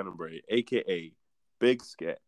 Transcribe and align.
Scantlebury, 0.00 0.40
aka 0.48 1.12
Big 1.58 1.82
Scant. 1.82 2.18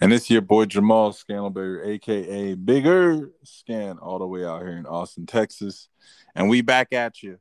And 0.00 0.12
it's 0.12 0.30
your 0.30 0.40
boy 0.40 0.64
Jamal 0.64 1.12
Scantlebury, 1.12 1.86
aka 1.88 2.54
Bigger 2.54 3.30
Scant, 3.44 3.98
all 4.00 4.18
the 4.18 4.26
way 4.26 4.44
out 4.44 4.62
here 4.62 4.76
in 4.76 4.86
Austin, 4.86 5.26
Texas. 5.26 5.88
And 6.34 6.48
we 6.48 6.62
back 6.62 6.92
at 6.92 7.22
you. 7.22 7.38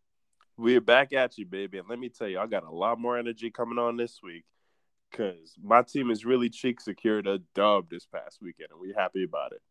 We're 0.58 0.82
back 0.82 1.14
at 1.14 1.38
you, 1.38 1.46
baby. 1.46 1.78
And 1.78 1.88
let 1.88 2.00
me 2.00 2.10
tell 2.10 2.28
you, 2.28 2.40
I 2.40 2.48
got 2.48 2.64
a 2.64 2.72
lot 2.72 3.00
more 3.00 3.18
energy 3.18 3.52
coming 3.52 3.78
on 3.78 3.96
this 3.96 4.20
week 4.24 4.44
because 5.12 5.54
my 5.64 5.84
team 5.84 6.10
is 6.10 6.26
really 6.26 6.50
cheek 6.50 6.82
secured 6.82 7.28
a 7.28 7.40
dub 7.54 7.90
this 7.90 8.06
past 8.06 8.40
weekend, 8.42 8.70
and 8.72 8.80
we 8.80 8.94
happy 8.96 9.24
about 9.24 9.54
it. 9.54 9.62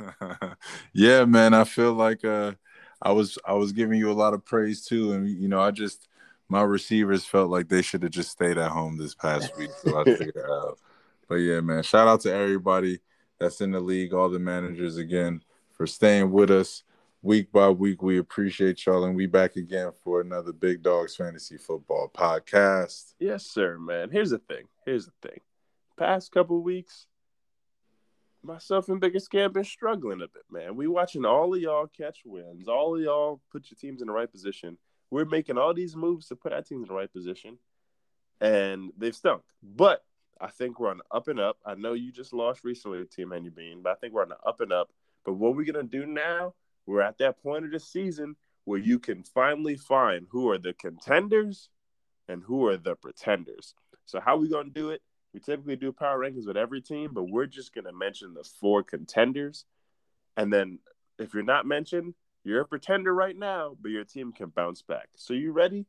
yeah, 0.92 1.24
man. 1.24 1.54
I 1.54 1.64
feel 1.64 1.94
like 1.94 2.24
uh 2.24 2.52
I 3.00 3.12
was 3.12 3.38
I 3.46 3.54
was 3.54 3.72
giving 3.72 3.98
you 3.98 4.10
a 4.10 4.12
lot 4.12 4.34
of 4.34 4.44
praise 4.44 4.84
too. 4.84 5.12
And 5.12 5.28
you 5.28 5.48
know, 5.48 5.60
I 5.60 5.70
just 5.70 6.08
my 6.48 6.62
receivers 6.62 7.24
felt 7.24 7.50
like 7.50 7.68
they 7.68 7.82
should 7.82 8.02
have 8.02 8.12
just 8.12 8.30
stayed 8.30 8.58
at 8.58 8.70
home 8.70 8.96
this 8.96 9.14
past 9.14 9.56
week. 9.58 9.70
So 9.82 10.00
I 10.00 10.04
figured 10.16 10.50
out. 10.50 10.78
But 11.28 11.36
yeah, 11.36 11.60
man, 11.60 11.82
shout 11.82 12.08
out 12.08 12.20
to 12.22 12.32
everybody 12.32 13.00
that's 13.38 13.60
in 13.60 13.72
the 13.72 13.80
league, 13.80 14.14
all 14.14 14.30
the 14.30 14.38
managers 14.38 14.96
again 14.96 15.42
for 15.72 15.86
staying 15.86 16.30
with 16.30 16.50
us 16.50 16.82
week 17.22 17.52
by 17.52 17.68
week. 17.68 18.02
We 18.02 18.18
appreciate 18.18 18.84
y'all, 18.86 19.04
and 19.04 19.14
we 19.14 19.26
back 19.26 19.56
again 19.56 19.90
for 20.02 20.20
another 20.20 20.52
Big 20.52 20.82
Dawgs 20.82 21.16
Fantasy 21.16 21.58
Football 21.58 22.10
podcast. 22.14 23.14
Yes, 23.18 23.46
sir, 23.46 23.78
man. 23.78 24.10
Here's 24.10 24.30
the 24.30 24.38
thing. 24.38 24.64
Here's 24.86 25.06
the 25.06 25.28
thing. 25.28 25.40
Past 25.98 26.32
couple 26.32 26.62
weeks, 26.62 27.06
myself 28.42 28.88
and 28.88 29.00
Biggest 29.00 29.30
Scam 29.30 29.52
been 29.52 29.64
struggling 29.64 30.22
a 30.22 30.28
bit, 30.28 30.44
man. 30.50 30.76
We 30.76 30.86
watching 30.86 31.24
all 31.24 31.54
of 31.54 31.60
y'all 31.60 31.88
catch 31.88 32.20
wins, 32.24 32.68
all 32.68 32.96
of 32.96 33.02
y'all 33.02 33.40
put 33.52 33.70
your 33.70 33.76
teams 33.78 34.00
in 34.00 34.06
the 34.06 34.12
right 34.12 34.30
position. 34.30 34.78
We're 35.10 35.24
making 35.24 35.58
all 35.58 35.74
these 35.74 35.96
moves 35.96 36.28
to 36.28 36.36
put 36.36 36.52
our 36.52 36.62
teams 36.62 36.82
in 36.82 36.88
the 36.88 36.94
right 36.94 37.12
position, 37.12 37.58
and 38.40 38.92
they've 38.96 39.14
stunk. 39.14 39.42
But 39.62 40.04
I 40.40 40.48
think 40.48 40.78
we're 40.78 40.90
on 40.90 40.98
the 40.98 41.16
up 41.16 41.28
and 41.28 41.40
up. 41.40 41.58
I 41.64 41.74
know 41.74 41.94
you 41.94 42.12
just 42.12 42.32
lost 42.32 42.64
recently 42.64 42.98
with 42.98 43.14
Team 43.14 43.30
Henny 43.30 43.50
Bean, 43.50 43.82
but 43.82 43.90
I 43.90 43.94
think 43.96 44.12
we're 44.12 44.22
on 44.22 44.28
the 44.28 44.40
up 44.46 44.60
and 44.60 44.72
up. 44.72 44.90
But 45.24 45.34
what 45.34 45.56
we're 45.56 45.70
gonna 45.70 45.82
do 45.82 46.06
now, 46.06 46.54
we're 46.86 47.02
at 47.02 47.18
that 47.18 47.42
point 47.42 47.64
of 47.64 47.70
the 47.70 47.80
season 47.80 48.36
where 48.64 48.78
you 48.78 48.98
can 48.98 49.22
finally 49.22 49.76
find 49.76 50.26
who 50.30 50.50
are 50.50 50.58
the 50.58 50.74
contenders 50.74 51.70
and 52.28 52.42
who 52.42 52.66
are 52.66 52.76
the 52.76 52.94
pretenders. 52.94 53.74
So 54.04 54.20
how 54.20 54.36
we 54.36 54.48
gonna 54.48 54.70
do 54.70 54.90
it? 54.90 55.02
We 55.32 55.40
typically 55.40 55.76
do 55.76 55.92
power 55.92 56.18
rankings 56.18 56.46
with 56.46 56.56
every 56.56 56.80
team, 56.80 57.10
but 57.12 57.24
we're 57.24 57.46
just 57.46 57.74
gonna 57.74 57.92
mention 57.92 58.34
the 58.34 58.44
four 58.44 58.82
contenders, 58.82 59.64
and 60.36 60.52
then 60.52 60.78
if 61.18 61.34
you're 61.34 61.42
not 61.42 61.66
mentioned, 61.66 62.14
you're 62.48 62.62
a 62.62 62.66
pretender 62.66 63.14
right 63.14 63.36
now, 63.36 63.76
but 63.80 63.90
your 63.90 64.04
team 64.04 64.32
can 64.32 64.48
bounce 64.48 64.82
back. 64.82 65.08
So 65.16 65.34
you 65.34 65.52
ready? 65.52 65.86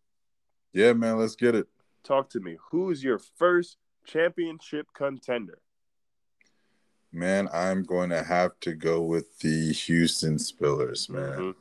Yeah, 0.74 0.94
man. 0.94 1.18
Let's 1.18 1.36
get 1.36 1.56
it. 1.56 1.68
Talk 2.04 2.30
to 2.32 2.40
me. 2.40 2.58
Who's 2.70 3.04
your 3.04 3.18
first 3.18 3.78
championship 4.06 4.88
contender? 4.94 5.60
Man, 7.12 7.50
I'm 7.52 7.84
going 7.84 8.10
to 8.12 8.24
have 8.24 8.60
to 8.62 8.74
go 8.74 9.02
with 9.02 9.40
the 9.40 9.74
Houston 9.74 10.36
Spillers, 10.36 11.10
man. 11.10 11.32
Mm-hmm. 11.32 11.60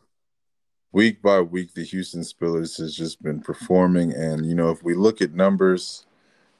Week 0.92 1.22
by 1.22 1.40
week, 1.40 1.74
the 1.74 1.84
Houston 1.84 2.22
Spillers 2.22 2.76
has 2.78 2.94
just 2.94 3.22
been 3.22 3.40
performing, 3.40 4.12
and 4.12 4.44
you 4.44 4.54
know, 4.54 4.70
if 4.70 4.82
we 4.82 4.94
look 4.94 5.22
at 5.22 5.32
numbers, 5.32 6.06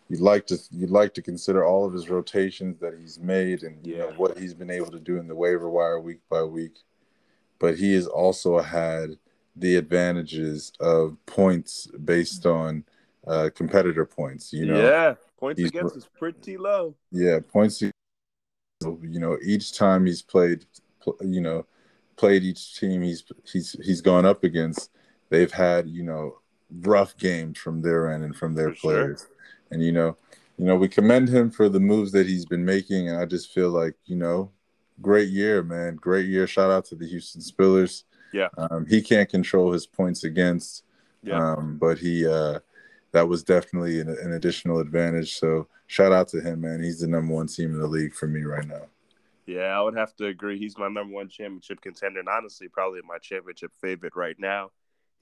you'd 0.09 0.21
like 0.21 0.47
to 0.47 0.59
you'd 0.71 0.91
like 0.91 1.15
to 1.15 1.23
consider 1.23 1.65
all 1.65 1.87
of 1.87 1.93
his 1.95 2.09
rotations 2.11 2.79
that 2.81 2.95
he's 2.99 3.19
made, 3.19 3.63
and 3.63 3.87
you 3.87 3.97
know 3.99 4.13
what 4.17 4.39
he's 4.39 4.55
been 4.55 4.71
able 4.71 4.91
to 4.91 5.01
do 5.01 5.19
in 5.19 5.29
the 5.29 5.35
waiver 5.35 5.71
wire 5.71 5.99
week 5.99 6.21
by 6.31 6.43
week. 6.43 6.77
But 7.59 7.77
he 7.77 7.95
has 7.95 8.07
also 8.07 8.61
had 8.61 9.19
the 9.57 9.77
advantages 9.77 10.73
of 10.81 11.17
points 11.27 11.89
based 12.05 12.47
on 12.47 12.85
uh, 13.27 13.51
competitor 13.55 14.07
points. 14.07 14.53
You 14.53 14.67
know, 14.67 14.81
yeah, 14.81 15.15
Points 15.39 15.63
against 15.63 15.97
is 15.97 16.09
pretty 16.19 16.57
low. 16.57 16.95
Yeah, 17.13 17.39
points. 17.41 17.81
You 17.81 17.93
know, 19.03 19.39
each 19.45 19.77
time 19.77 20.07
he's 20.07 20.23
played, 20.23 20.65
you 21.21 21.41
know, 21.41 21.67
played 22.17 22.43
each 22.43 22.79
team 22.79 23.03
he's 23.03 23.25
he's 23.51 23.77
he's 23.85 24.01
gone 24.01 24.27
up 24.27 24.43
against, 24.43 24.91
they've 25.31 25.53
had 25.53 25.89
you 25.89 26.03
know 26.03 26.39
rough 26.81 27.17
games 27.17 27.59
from 27.59 27.83
their 27.83 28.13
end 28.13 28.25
and 28.25 28.37
from 28.37 28.55
their 28.55 28.71
for 28.71 28.81
players, 28.81 29.21
sure. 29.21 29.29
and 29.71 29.83
you 29.83 29.93
know, 29.93 30.17
you 30.57 30.65
know, 30.65 30.77
we 30.77 30.89
commend 30.89 31.29
him 31.29 31.51
for 31.51 31.69
the 31.69 31.81
moves 31.81 32.11
that 32.13 32.27
he's 32.27 32.45
been 32.45 32.65
making, 32.65 33.09
and 33.09 33.19
I 33.19 33.25
just 33.25 33.53
feel 33.53 33.71
like 33.71 33.95
you 34.07 34.17
know, 34.17 34.51
great 35.01 35.29
year, 35.29 35.63
man, 35.63 35.97
great 35.97 36.27
year. 36.27 36.47
Shout 36.47 36.71
out 36.71 36.85
to 36.87 36.95
the 36.95 37.07
Houston 37.07 37.41
Spillers. 37.41 38.05
Yeah, 38.33 38.49
um, 38.59 38.87
he 38.87 39.01
can't 39.01 39.29
control 39.29 39.73
his 39.73 39.87
points 39.87 40.25
against, 40.25 40.85
yeah. 41.23 41.53
um, 41.53 41.79
but 41.79 41.99
he. 41.99 42.27
uh 42.27 42.61
that 43.13 43.29
was 43.29 43.43
definitely 43.43 44.01
an, 44.01 44.09
an, 44.09 44.33
additional 44.33 44.81
advantage. 44.81 45.37
So 45.37 45.69
shout 45.87 46.13
out 46.13 46.29
to 46.29 46.41
him, 46.41 46.61
man. 46.61 46.83
He's 46.83 47.01
the 47.01 47.07
number 47.07 47.35
one 47.35 47.47
team 47.47 47.73
in 47.73 47.81
the 47.81 47.87
league 47.87 48.15
for 48.15 48.27
me 48.27 48.43
right 48.43 48.67
now. 48.67 48.87
Yeah, 49.47 49.79
I 49.79 49.81
would 49.81 49.97
have 49.97 50.15
to 50.17 50.27
agree. 50.27 50.59
He's 50.59 50.77
my 50.77 50.89
number 50.89 51.15
one 51.15 51.29
championship 51.29 51.81
contender, 51.81 52.21
and 52.21 52.29
honestly, 52.29 52.69
probably 52.69 53.01
my 53.07 53.19
championship 53.19 53.73
favorite 53.81 54.15
right 54.15 54.37
now. 54.39 54.71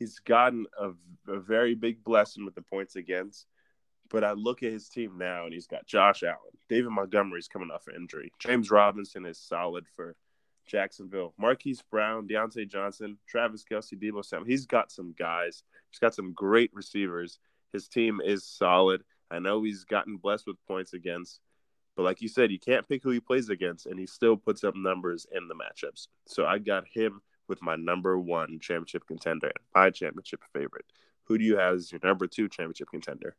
He's 0.01 0.19
gotten 0.19 0.67
a, 0.79 0.91
a 1.33 1.39
very 1.39 1.75
big 1.75 2.03
blessing 2.03 2.45
with 2.45 2.57
the 2.57 2.63
points 2.63 2.97
against. 2.97 3.47
But 4.11 4.25
I 4.25 4.33
look 4.33 4.63
at 4.63 4.73
his 4.73 4.89
team 4.89 5.19
now, 5.19 5.45
and 5.45 5.53
he's 5.53 5.67
got 5.67 5.87
Josh 5.87 6.23
Allen, 6.23 6.39
David 6.69 6.91
Montgomery's 6.91 7.49
coming 7.49 7.71
off 7.71 7.89
an 7.89 7.97
injury, 7.97 8.33
James 8.39 8.71
Robinson 8.71 9.27
is 9.27 9.39
solid 9.39 9.87
for 9.95 10.15
Jacksonville, 10.67 11.35
Marquise 11.39 11.83
Brown, 11.91 12.27
Diontae 12.27 12.69
Johnson, 12.69 13.19
Travis 13.29 13.65
Kelce, 13.71 13.95
Deebo 13.95 14.25
Samuel. 14.25 14.49
He's 14.49 14.67
got 14.67 14.91
some 14.91 15.15
guys. 15.17 15.63
He's 15.91 16.01
got 16.01 16.15
some 16.15 16.33
great 16.33 16.71
receivers 16.75 17.39
his 17.77 17.89
team 17.89 18.21
is 18.25 18.45
solid. 18.45 19.03
I 19.31 19.39
know 19.39 19.63
he's 19.63 19.85
gotten 19.85 20.17
blessed 20.17 20.47
with 20.47 20.57
points 20.67 20.95
against, 20.95 21.41
but 21.95 22.05
like 22.05 22.21
you 22.23 22.29
said, 22.29 22.51
you 22.51 22.59
can't 22.59 22.89
pick 22.89 23.03
who 23.03 23.11
he 23.11 23.21
plays 23.21 23.49
against, 23.49 23.87
and 23.87 23.99
he 23.99 24.07
still 24.07 24.37
puts 24.37 24.65
up 24.65 24.75
numbers 24.77 25.27
in 25.33 25.49
the 25.49 25.55
matchups. 25.55 26.09
So 26.27 26.47
I 26.47 26.59
got 26.59 26.85
him 26.87 27.21
with 27.49 27.63
my 27.63 27.77
number 27.77 28.19
one 28.19 28.59
championship 28.61 29.07
contender 29.07 29.49
and 29.49 29.65
my 29.75 29.91
championship 29.91 30.41
favorite. 30.53 30.87
Who 31.25 31.39
do 31.39 31.45
you 31.45 31.59
have 31.59 31.75
as 31.75 31.93
your 31.93 32.01
number 32.03 32.27
two 32.27 32.49
championship 32.49 32.89
contender? 32.91 33.37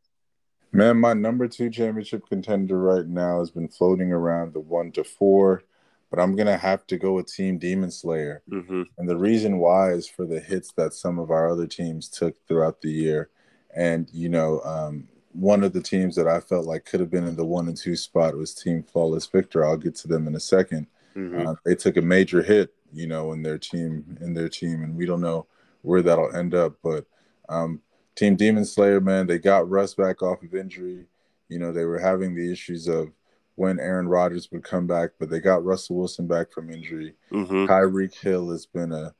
Man, 0.72 0.98
my 0.98 1.14
number 1.14 1.48
two 1.48 1.70
championship 1.70 2.28
contender 2.28 2.78
right 2.78 3.06
now 3.06 3.38
has 3.38 3.50
been 3.50 3.68
floating 3.68 4.12
around 4.12 4.52
the 4.52 4.60
one 4.60 4.92
to 4.92 5.04
four, 5.04 5.62
but 6.10 6.20
I'm 6.20 6.36
gonna 6.36 6.58
have 6.58 6.86
to 6.88 6.98
go 6.98 7.14
with 7.14 7.32
Team 7.32 7.58
Demon 7.58 7.90
Slayer, 7.90 8.42
mm-hmm. 8.50 8.82
and 8.98 9.08
the 9.08 9.16
reason 9.16 9.58
why 9.58 9.92
is 9.92 10.08
for 10.08 10.26
the 10.26 10.40
hits 10.40 10.72
that 10.72 10.92
some 10.92 11.18
of 11.18 11.30
our 11.30 11.48
other 11.48 11.66
teams 11.66 12.08
took 12.08 12.36
throughout 12.46 12.80
the 12.80 12.90
year. 12.90 13.30
And, 13.74 14.08
you 14.12 14.28
know, 14.28 14.60
um, 14.62 15.08
one 15.32 15.62
of 15.62 15.72
the 15.72 15.82
teams 15.82 16.16
that 16.16 16.26
I 16.26 16.40
felt 16.40 16.66
like 16.66 16.84
could 16.84 17.00
have 17.00 17.10
been 17.10 17.26
in 17.26 17.36
the 17.36 17.44
one 17.44 17.68
and 17.68 17.76
two 17.76 17.96
spot 17.96 18.36
was 18.36 18.54
Team 18.54 18.82
Flawless 18.82 19.26
Victor. 19.26 19.64
I'll 19.64 19.76
get 19.76 19.94
to 19.96 20.08
them 20.08 20.26
in 20.26 20.34
a 20.34 20.38
2nd 20.38 20.86
mm-hmm. 21.16 21.46
uh, 21.46 21.54
they 21.64 21.74
took 21.74 21.96
a 21.96 22.02
major 22.02 22.42
hit, 22.42 22.74
you 22.92 23.06
know, 23.06 23.32
in 23.32 23.42
their 23.42 23.58
team, 23.58 24.18
in 24.20 24.34
their 24.34 24.48
team, 24.48 24.82
and 24.82 24.96
we 24.96 25.06
don't 25.06 25.20
know 25.20 25.46
where 25.82 26.02
that'll 26.02 26.34
end 26.34 26.54
up. 26.54 26.74
But 26.82 27.06
um, 27.48 27.80
Team 28.18 28.34
Demon 28.34 28.64
Slayer, 28.64 29.00
man, 29.00 29.28
they 29.28 29.38
got 29.38 29.70
Russ 29.70 29.94
back 29.94 30.22
off 30.22 30.42
of 30.42 30.52
injury. 30.52 31.06
You 31.48 31.60
know, 31.60 31.70
they 31.70 31.84
were 31.84 32.00
having 32.00 32.34
the 32.34 32.50
issues 32.50 32.88
of 32.88 33.12
when 33.54 33.78
Aaron 33.78 34.08
Rodgers 34.08 34.50
would 34.50 34.64
come 34.64 34.88
back, 34.88 35.10
but 35.20 35.30
they 35.30 35.38
got 35.38 35.64
Russell 35.64 35.96
Wilson 35.96 36.26
back 36.26 36.50
from 36.50 36.68
injury. 36.68 37.14
mm 37.30 37.46
hmm 37.46 38.08
Hill 38.20 38.50
has 38.50 38.66
been 38.66 38.92
a 38.92 39.14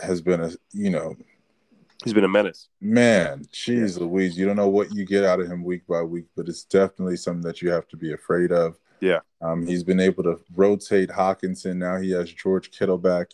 has 0.00 0.20
been 0.20 0.40
a 0.40 0.50
you 0.72 0.90
know 0.90 1.16
He's 2.04 2.12
been 2.12 2.22
a 2.22 2.28
menace. 2.28 2.68
Man, 2.80 3.44
jeez 3.52 3.98
yeah. 3.98 4.04
Louise, 4.04 4.38
you 4.38 4.46
don't 4.46 4.54
know 4.54 4.68
what 4.68 4.94
you 4.94 5.04
get 5.04 5.24
out 5.24 5.40
of 5.40 5.48
him 5.48 5.64
week 5.64 5.84
by 5.88 6.02
week, 6.02 6.26
but 6.36 6.48
it's 6.48 6.62
definitely 6.62 7.16
something 7.16 7.42
that 7.42 7.60
you 7.60 7.70
have 7.70 7.88
to 7.88 7.96
be 7.96 8.12
afraid 8.12 8.52
of. 8.52 8.78
Yeah. 9.00 9.18
Um, 9.42 9.66
he's 9.66 9.82
been 9.82 9.98
able 9.98 10.22
to 10.22 10.38
rotate 10.54 11.08
Hockenson. 11.08 11.76
Now 11.76 11.96
he 11.96 12.12
has 12.12 12.32
George 12.32 12.70
Kittle 12.70 12.98
back. 12.98 13.32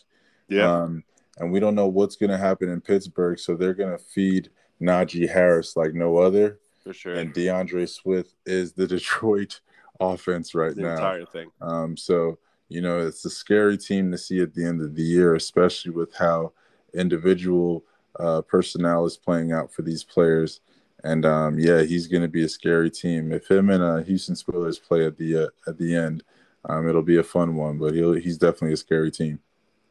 Yeah. 0.49 0.81
Um, 0.81 1.03
and 1.37 1.51
we 1.51 1.59
don't 1.59 1.75
know 1.75 1.87
what's 1.87 2.15
going 2.15 2.31
to 2.31 2.39
happen 2.39 2.69
in 2.69 2.81
Pittsburgh, 2.81 3.37
so 3.37 3.55
they're 3.55 3.75
going 3.75 3.95
to 3.95 4.03
feed 4.03 4.49
Najee 4.81 5.29
Harris 5.29 5.75
like 5.75 5.93
no 5.93 6.17
other. 6.17 6.59
For 6.83 6.93
sure. 6.93 7.15
And 7.15 7.33
D'Andre 7.33 7.85
Swift 7.85 8.35
is 8.45 8.73
the 8.73 8.87
Detroit 8.95 9.61
offense 9.99 10.53
right 10.53 10.75
the 10.75 10.81
now. 10.81 10.93
Entire 10.93 11.25
thing. 11.25 11.49
Um, 11.61 11.97
so 11.97 12.37
you 12.69 12.81
know 12.81 12.99
it's 12.99 13.25
a 13.25 13.29
scary 13.29 13.77
team 13.77 14.11
to 14.11 14.17
see 14.17 14.41
at 14.41 14.53
the 14.53 14.65
end 14.65 14.81
of 14.81 14.95
the 14.95 15.03
year, 15.03 15.35
especially 15.35 15.91
with 15.91 16.15
how 16.15 16.53
individual 16.93 17.83
uh, 18.19 18.41
personnel 18.41 19.05
is 19.05 19.17
playing 19.17 19.51
out 19.51 19.73
for 19.73 19.81
these 19.81 20.03
players. 20.03 20.61
And 21.03 21.25
um, 21.25 21.59
yeah, 21.59 21.83
he's 21.83 22.07
going 22.07 22.23
to 22.23 22.27
be 22.27 22.43
a 22.43 22.49
scary 22.49 22.89
team. 22.89 23.31
If 23.31 23.49
him 23.49 23.69
and 23.69 23.83
uh, 23.83 23.97
Houston 23.97 24.35
Spillers 24.35 24.81
play 24.81 25.05
at 25.05 25.17
the 25.17 25.45
uh, 25.45 25.47
at 25.67 25.77
the 25.77 25.95
end, 25.95 26.23
um, 26.67 26.87
it'll 26.87 27.03
be 27.03 27.17
a 27.17 27.23
fun 27.23 27.55
one. 27.55 27.77
But 27.77 27.93
he'll 27.93 28.13
he's 28.13 28.37
definitely 28.37 28.73
a 28.73 28.77
scary 28.77 29.11
team. 29.11 29.39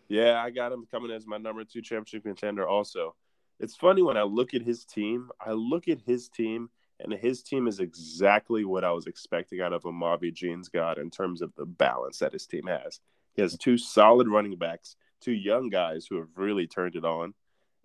Yeah, 0.08 0.42
I 0.42 0.50
got 0.50 0.72
him 0.72 0.86
coming 0.90 1.10
as 1.10 1.26
my 1.26 1.38
number 1.38 1.64
two 1.64 1.82
championship 1.82 2.24
contender. 2.24 2.66
Also, 2.68 3.14
it's 3.60 3.76
funny 3.76 4.02
when 4.02 4.16
I 4.16 4.22
look 4.22 4.54
at 4.54 4.62
his 4.62 4.84
team. 4.84 5.30
I 5.40 5.52
look 5.52 5.88
at 5.88 6.00
his 6.00 6.28
team, 6.28 6.70
and 7.00 7.12
his 7.12 7.42
team 7.42 7.66
is 7.66 7.80
exactly 7.80 8.64
what 8.64 8.84
I 8.84 8.92
was 8.92 9.06
expecting 9.06 9.60
out 9.60 9.72
of 9.72 9.84
a 9.84 9.92
Marby 9.92 10.32
Jeans 10.32 10.68
God 10.68 10.98
in 10.98 11.10
terms 11.10 11.42
of 11.42 11.54
the 11.56 11.66
balance 11.66 12.18
that 12.18 12.32
his 12.32 12.46
team 12.46 12.66
has. 12.66 13.00
He 13.34 13.42
has 13.42 13.56
two 13.56 13.78
solid 13.78 14.28
running 14.28 14.56
backs, 14.56 14.96
two 15.20 15.32
young 15.32 15.68
guys 15.68 16.06
who 16.08 16.18
have 16.18 16.28
really 16.36 16.66
turned 16.66 16.96
it 16.96 17.04
on 17.04 17.34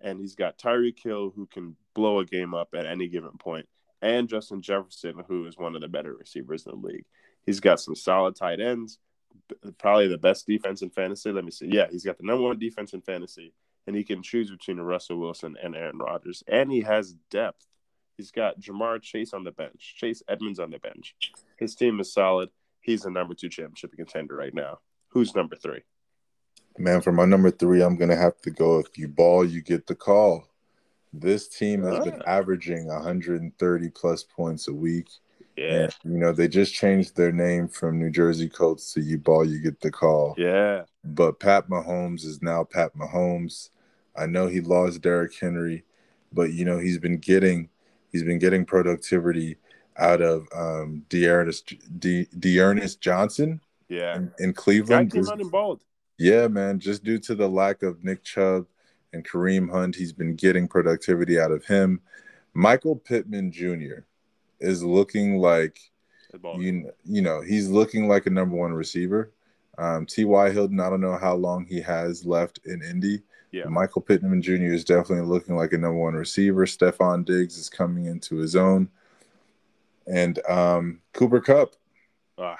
and 0.01 0.19
he's 0.19 0.35
got 0.35 0.57
Tyreek 0.57 1.01
Hill 1.01 1.31
who 1.35 1.45
can 1.47 1.75
blow 1.93 2.19
a 2.19 2.25
game 2.25 2.53
up 2.53 2.69
at 2.73 2.85
any 2.85 3.07
given 3.07 3.37
point, 3.37 3.67
and 4.01 4.29
Justin 4.29 4.61
Jefferson, 4.61 5.23
who 5.27 5.45
is 5.45 5.57
one 5.57 5.75
of 5.75 5.81
the 5.81 5.87
better 5.87 6.13
receivers 6.13 6.65
in 6.65 6.71
the 6.71 6.87
league. 6.87 7.05
He's 7.45 7.59
got 7.59 7.79
some 7.79 7.95
solid 7.95 8.35
tight 8.35 8.59
ends, 8.59 8.99
probably 9.77 10.07
the 10.07 10.17
best 10.17 10.47
defense 10.47 10.81
in 10.81 10.89
fantasy. 10.89 11.31
Let 11.31 11.45
me 11.45 11.51
see. 11.51 11.69
Yeah, 11.71 11.87
he's 11.91 12.05
got 12.05 12.17
the 12.17 12.25
number 12.25 12.43
one 12.43 12.59
defense 12.59 12.93
in 12.93 13.01
fantasy, 13.01 13.53
and 13.87 13.95
he 13.95 14.03
can 14.03 14.21
choose 14.21 14.51
between 14.51 14.79
Russell 14.79 15.19
Wilson 15.19 15.55
and 15.61 15.75
Aaron 15.75 15.97
Rodgers. 15.97 16.43
And 16.47 16.71
he 16.71 16.81
has 16.81 17.15
depth. 17.31 17.65
He's 18.17 18.31
got 18.31 18.59
Ja'Marr 18.59 19.01
Chase 19.01 19.33
on 19.33 19.43
the 19.43 19.51
bench, 19.51 19.95
Chase 19.97 20.21
Edmonds 20.27 20.59
on 20.59 20.71
the 20.71 20.79
bench. 20.79 21.15
His 21.57 21.75
team 21.75 21.99
is 21.99 22.11
solid. 22.11 22.49
He's 22.81 23.03
the 23.03 23.09
number 23.09 23.33
two 23.33 23.49
championship 23.49 23.93
contender 23.95 24.35
right 24.35 24.53
now. 24.53 24.79
Who's 25.09 25.35
number 25.35 25.55
three? 25.55 25.81
Man, 26.77 27.01
for 27.01 27.11
my 27.11 27.25
number 27.25 27.51
three, 27.51 27.81
I'm 27.81 27.97
gonna 27.97 28.15
have 28.15 28.39
to 28.41 28.51
go. 28.51 28.79
If 28.79 28.97
you 28.97 29.07
ball, 29.07 29.45
you 29.45 29.61
get 29.61 29.87
the 29.87 29.95
call. 29.95 30.45
This 31.11 31.47
team 31.47 31.83
has 31.83 31.99
ah. 31.99 32.03
been 32.03 32.21
averaging 32.25 32.87
130 32.87 33.89
plus 33.89 34.23
points 34.23 34.67
a 34.67 34.73
week. 34.73 35.09
Yeah. 35.59 35.83
And, 35.83 35.93
you 36.05 36.17
know, 36.17 36.31
they 36.31 36.47
just 36.47 36.73
changed 36.73 37.15
their 37.15 37.33
name 37.33 37.67
from 37.67 37.99
New 37.99 38.09
Jersey 38.09 38.47
Colts 38.47 38.93
to 38.93 39.01
you 39.01 39.17
ball, 39.17 39.45
you 39.45 39.59
get 39.59 39.81
the 39.81 39.91
call. 39.91 40.33
Yeah. 40.37 40.83
But 41.03 41.39
Pat 41.39 41.69
Mahomes 41.69 42.23
is 42.23 42.41
now 42.41 42.63
Pat 42.63 42.95
Mahomes. 42.95 43.69
I 44.15 44.25
know 44.25 44.47
he 44.47 44.61
lost 44.61 45.01
Derrick 45.01 45.37
Henry, 45.37 45.83
but 46.31 46.53
you 46.53 46.63
know, 46.63 46.77
he's 46.77 46.97
been 46.97 47.17
getting 47.17 47.69
he's 48.11 48.23
been 48.23 48.39
getting 48.39 48.65
productivity 48.65 49.57
out 49.97 50.21
of 50.21 50.47
um 50.55 51.05
D'Ernest 51.09 51.73
De, 51.99 52.25
Johnson. 53.01 53.59
Yeah. 53.89 54.15
In, 54.15 54.31
in 54.39 54.53
Cleveland. 54.53 55.11
Guy 55.11 55.17
came 55.17 55.25
running 55.25 55.49
bald. 55.49 55.83
Yeah, 56.17 56.47
man. 56.47 56.79
Just 56.79 57.03
due 57.03 57.19
to 57.19 57.35
the 57.35 57.49
lack 57.49 57.83
of 57.83 58.03
Nick 58.03 58.23
Chubb 58.23 58.65
and 59.11 59.27
Kareem 59.27 59.69
Hunt, 59.69 59.95
he's 59.95 60.13
been 60.13 60.35
getting 60.35 60.67
productivity 60.67 61.39
out 61.39 61.51
of 61.51 61.65
him. 61.65 62.01
Michael 62.53 62.95
Pittman 62.95 63.51
Jr. 63.51 64.03
is 64.59 64.83
looking 64.83 65.37
like 65.37 65.79
you, 66.57 66.91
you 67.05 67.21
know, 67.21 67.41
he's 67.41 67.69
looking 67.69 68.07
like 68.07 68.25
a 68.25 68.29
number 68.29 68.55
one 68.55 68.73
receiver. 68.73 69.31
Um, 69.77 70.05
T.Y. 70.05 70.51
Hilton, 70.51 70.79
I 70.79 70.89
don't 70.89 71.01
know 71.01 71.17
how 71.17 71.35
long 71.35 71.65
he 71.65 71.81
has 71.81 72.25
left 72.25 72.59
in 72.65 72.83
Indy. 72.83 73.23
Yeah. 73.51 73.65
Michael 73.65 74.01
Pittman 74.01 74.41
Jr. 74.41 74.73
is 74.73 74.83
definitely 74.83 75.25
looking 75.25 75.55
like 75.55 75.73
a 75.73 75.77
number 75.77 75.97
one 75.97 76.13
receiver. 76.13 76.65
Stefon 76.65 77.25
Diggs 77.25 77.57
is 77.57 77.69
coming 77.69 78.05
into 78.05 78.35
his 78.35 78.55
own. 78.55 78.89
And 80.05 80.39
um, 80.47 81.01
Cooper 81.13 81.39
Kupp. 81.39 81.75
Ah, 82.37 82.57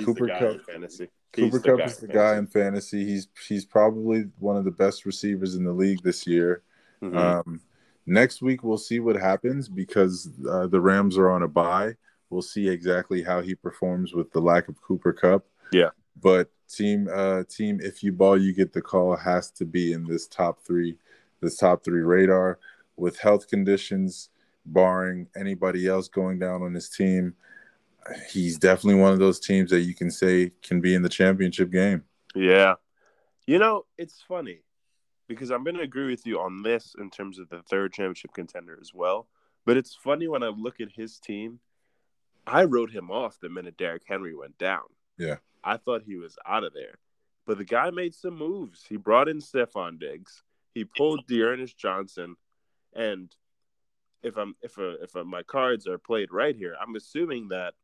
Cooper 0.00 0.28
Kupp. 0.28 0.64
fantasy. 0.64 1.08
Cooper 1.32 1.58
Kupp 1.58 1.80
is 1.80 1.96
the 1.98 2.06
guy 2.06 2.36
in 2.36 2.46
fantasy. 2.46 3.04
He's 3.04 3.28
he's 3.48 3.64
probably 3.64 4.30
one 4.38 4.56
of 4.56 4.64
the 4.64 4.70
best 4.70 5.04
receivers 5.04 5.56
in 5.56 5.64
the 5.64 5.72
league 5.72 6.02
this 6.02 6.26
year. 6.26 6.62
Mm-hmm. 7.02 7.16
Um, 7.16 7.60
next 8.06 8.42
week 8.42 8.62
we'll 8.62 8.78
see 8.78 9.00
what 9.00 9.16
happens 9.16 9.68
because 9.68 10.30
uh, 10.48 10.66
the 10.66 10.80
Rams 10.80 11.16
are 11.16 11.30
on 11.30 11.42
a 11.42 11.48
bye. 11.48 11.94
We'll 12.30 12.42
see 12.42 12.68
exactly 12.68 13.22
how 13.22 13.42
he 13.42 13.54
performs 13.54 14.14
with 14.14 14.32
the 14.32 14.40
lack 14.40 14.68
of 14.68 14.80
Cooper 14.80 15.12
Kupp. 15.12 15.46
Yeah, 15.72 15.90
but 16.20 16.50
team 16.68 17.08
uh, 17.12 17.44
team, 17.48 17.80
if 17.82 18.02
you 18.02 18.12
ball, 18.12 18.40
you 18.40 18.52
get 18.52 18.72
the 18.72 18.82
call. 18.82 19.16
Has 19.16 19.50
to 19.52 19.64
be 19.64 19.92
in 19.92 20.04
this 20.04 20.26
top 20.26 20.60
three, 20.62 20.96
this 21.40 21.56
top 21.56 21.84
three 21.84 22.02
radar 22.02 22.58
with 22.96 23.18
health 23.18 23.48
conditions, 23.48 24.30
barring 24.66 25.28
anybody 25.36 25.86
else 25.86 26.08
going 26.08 26.38
down 26.38 26.62
on 26.62 26.74
his 26.74 26.88
team 26.88 27.34
he's 28.30 28.58
definitely 28.58 29.00
one 29.00 29.12
of 29.12 29.18
those 29.18 29.40
teams 29.40 29.70
that 29.70 29.80
you 29.80 29.94
can 29.94 30.10
say 30.10 30.52
can 30.62 30.80
be 30.80 30.94
in 30.94 31.02
the 31.02 31.08
championship 31.08 31.70
game. 31.70 32.04
Yeah. 32.34 32.74
You 33.46 33.58
know, 33.58 33.86
it's 33.98 34.22
funny 34.26 34.60
because 35.28 35.50
I'm 35.50 35.64
going 35.64 35.76
to 35.76 35.82
agree 35.82 36.10
with 36.10 36.26
you 36.26 36.40
on 36.40 36.62
this 36.62 36.94
in 36.98 37.10
terms 37.10 37.38
of 37.38 37.48
the 37.48 37.62
third 37.62 37.92
championship 37.92 38.32
contender 38.34 38.78
as 38.80 38.92
well. 38.92 39.28
But 39.64 39.76
it's 39.76 39.94
funny 39.94 40.28
when 40.28 40.42
I 40.42 40.48
look 40.48 40.80
at 40.80 40.92
his 40.92 41.18
team, 41.18 41.60
I 42.46 42.64
wrote 42.64 42.90
him 42.90 43.10
off 43.10 43.40
the 43.40 43.48
minute 43.48 43.78
Derrick 43.78 44.02
Henry 44.06 44.34
went 44.34 44.58
down. 44.58 44.82
Yeah. 45.18 45.36
I 45.62 45.78
thought 45.78 46.02
he 46.02 46.16
was 46.16 46.36
out 46.46 46.64
of 46.64 46.74
there. 46.74 46.98
But 47.46 47.58
the 47.58 47.64
guy 47.64 47.90
made 47.90 48.14
some 48.14 48.36
moves. 48.36 48.84
He 48.86 48.96
brought 48.96 49.28
in 49.28 49.38
Stefon 49.38 49.98
Diggs. 49.98 50.42
He 50.74 50.84
pulled 50.84 51.26
D'Ernest 51.26 51.76
Johnson. 51.76 52.36
And 52.94 53.34
if 54.22 54.36
I'm 54.36 54.54
if 54.62 54.78
a, 54.78 55.02
if 55.02 55.14
a, 55.14 55.24
my 55.24 55.42
cards 55.42 55.86
are 55.86 55.98
played 55.98 56.32
right 56.32 56.56
here, 56.56 56.74
I'm 56.80 56.96
assuming 56.96 57.48
that 57.48 57.74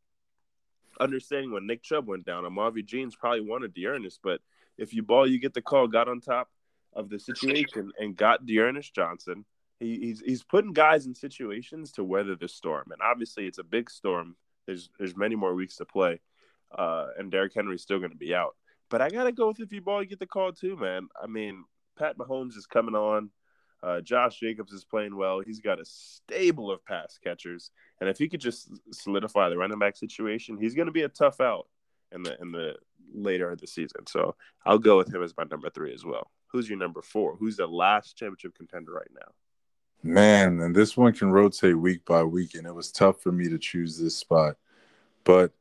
understanding 0.99 1.53
when 1.53 1.67
Nick 1.67 1.83
Chubb 1.83 2.07
went 2.07 2.27
down, 2.27 2.45
Amavi 2.45 2.85
Jeans 2.85 3.17
probably 3.17 3.43
wanted 3.43 3.75
D'Ernest, 3.75 4.21
but 4.23 4.41
if 4.77 4.95
you 4.95 5.03
ball, 5.03 5.27
you 5.27 5.39
get 5.39 5.55
the 5.55 5.63
call, 5.63 5.89
got 5.89 6.09
on 6.09 6.21
top 6.21 6.49
of 6.93 7.09
the 7.09 7.19
situation 7.19 7.93
and 7.99 8.17
got 8.17 8.47
D'Ernest 8.47 8.95
Johnson. 8.95 9.45
He, 9.79 9.99
he's 9.99 10.21
he's 10.21 10.43
putting 10.43 10.73
guys 10.73 11.07
in 11.07 11.15
situations 11.15 11.93
to 11.93 12.05
weather 12.05 12.37
the 12.37 12.49
storm, 12.49 12.89
and 12.91 13.01
obviously 13.03 13.47
it's 13.47 13.59
a 13.59 13.65
big 13.65 13.91
storm. 13.91 14.37
There's 14.67 14.91
there's 14.99 15.17
many 15.17 15.37
more 15.37 15.55
weeks 15.55 15.77
to 15.77 15.85
play, 15.87 16.21
uh, 16.77 17.07
and 17.19 17.31
Derrick 17.31 17.55
Henry's 17.55 17.83
still 17.83 17.99
going 17.99 18.11
to 18.11 18.17
be 18.17 18.35
out. 18.35 18.57
But 18.91 19.01
I 19.01 19.09
gotta 19.09 19.33
go 19.33 19.49
with 19.49 19.61
if 19.61 19.73
you 19.73 19.81
ball, 19.81 20.03
you 20.03 20.09
get 20.09 20.19
the 20.19 20.27
call 20.27 20.53
too, 20.53 20.77
man. 20.77 21.09
I 21.21 21.27
mean, 21.27 21.65
Pat 21.99 22.19
Mahomes 22.19 22.57
is 22.57 22.67
coming 22.67 22.95
on. 22.95 23.31
Uh, 23.83 24.03
Josh 24.03 24.39
Jacobs 24.39 24.73
is 24.73 24.85
playing 24.85 25.17
well. 25.17 25.41
He's 25.41 25.61
got 25.61 25.81
a 25.81 25.85
stable 25.87 26.71
of 26.71 26.85
pass 26.85 27.19
catchers, 27.25 27.71
and 28.01 28.11
if 28.11 28.19
he 28.19 28.29
could 28.29 28.41
just 28.41 28.69
solidify 28.93 29.49
the 29.49 29.57
running 29.57 29.79
back 29.79 29.97
situation, 29.97 30.59
he's 30.61 30.75
going 30.75 30.87
to 30.87 30.93
be 30.93 31.03
a 31.03 31.09
tough 31.09 31.41
out 31.41 31.67
in 32.13 32.23
the 32.23 32.39
in 32.43 32.53
the 32.53 32.75
later 33.15 33.51
of 33.51 33.61
the 33.61 33.67
season. 33.67 34.07
So 34.07 34.35
I'll 34.67 34.79
go 34.79 34.99
with 34.99 35.15
him 35.15 35.23
as 35.23 35.35
my 35.37 35.45
number 35.51 35.71
three 35.71 35.95
as 35.95 36.05
well. 36.05 36.31
Who's 36.53 36.69
your 36.69 36.79
number 36.79 37.03
four? 37.03 37.37
Who's 37.37 37.57
the 37.57 37.67
last 37.67 38.17
championship 38.17 38.57
contender 38.57 38.93
right 38.93 39.11
now? 39.15 39.33
Man, 40.03 40.61
and 40.61 40.75
this 40.75 40.97
one 40.97 41.13
can 41.13 41.31
rotate 41.31 41.79
week 41.79 42.05
by 42.05 42.23
week, 42.23 42.55
and 42.55 42.67
it 42.67 42.75
was 42.75 42.91
tough 42.91 43.21
for 43.21 43.31
me 43.31 43.49
to 43.49 43.59
choose 43.59 43.99
this 43.99 44.17
spot. 44.17 44.57
But 45.25 45.53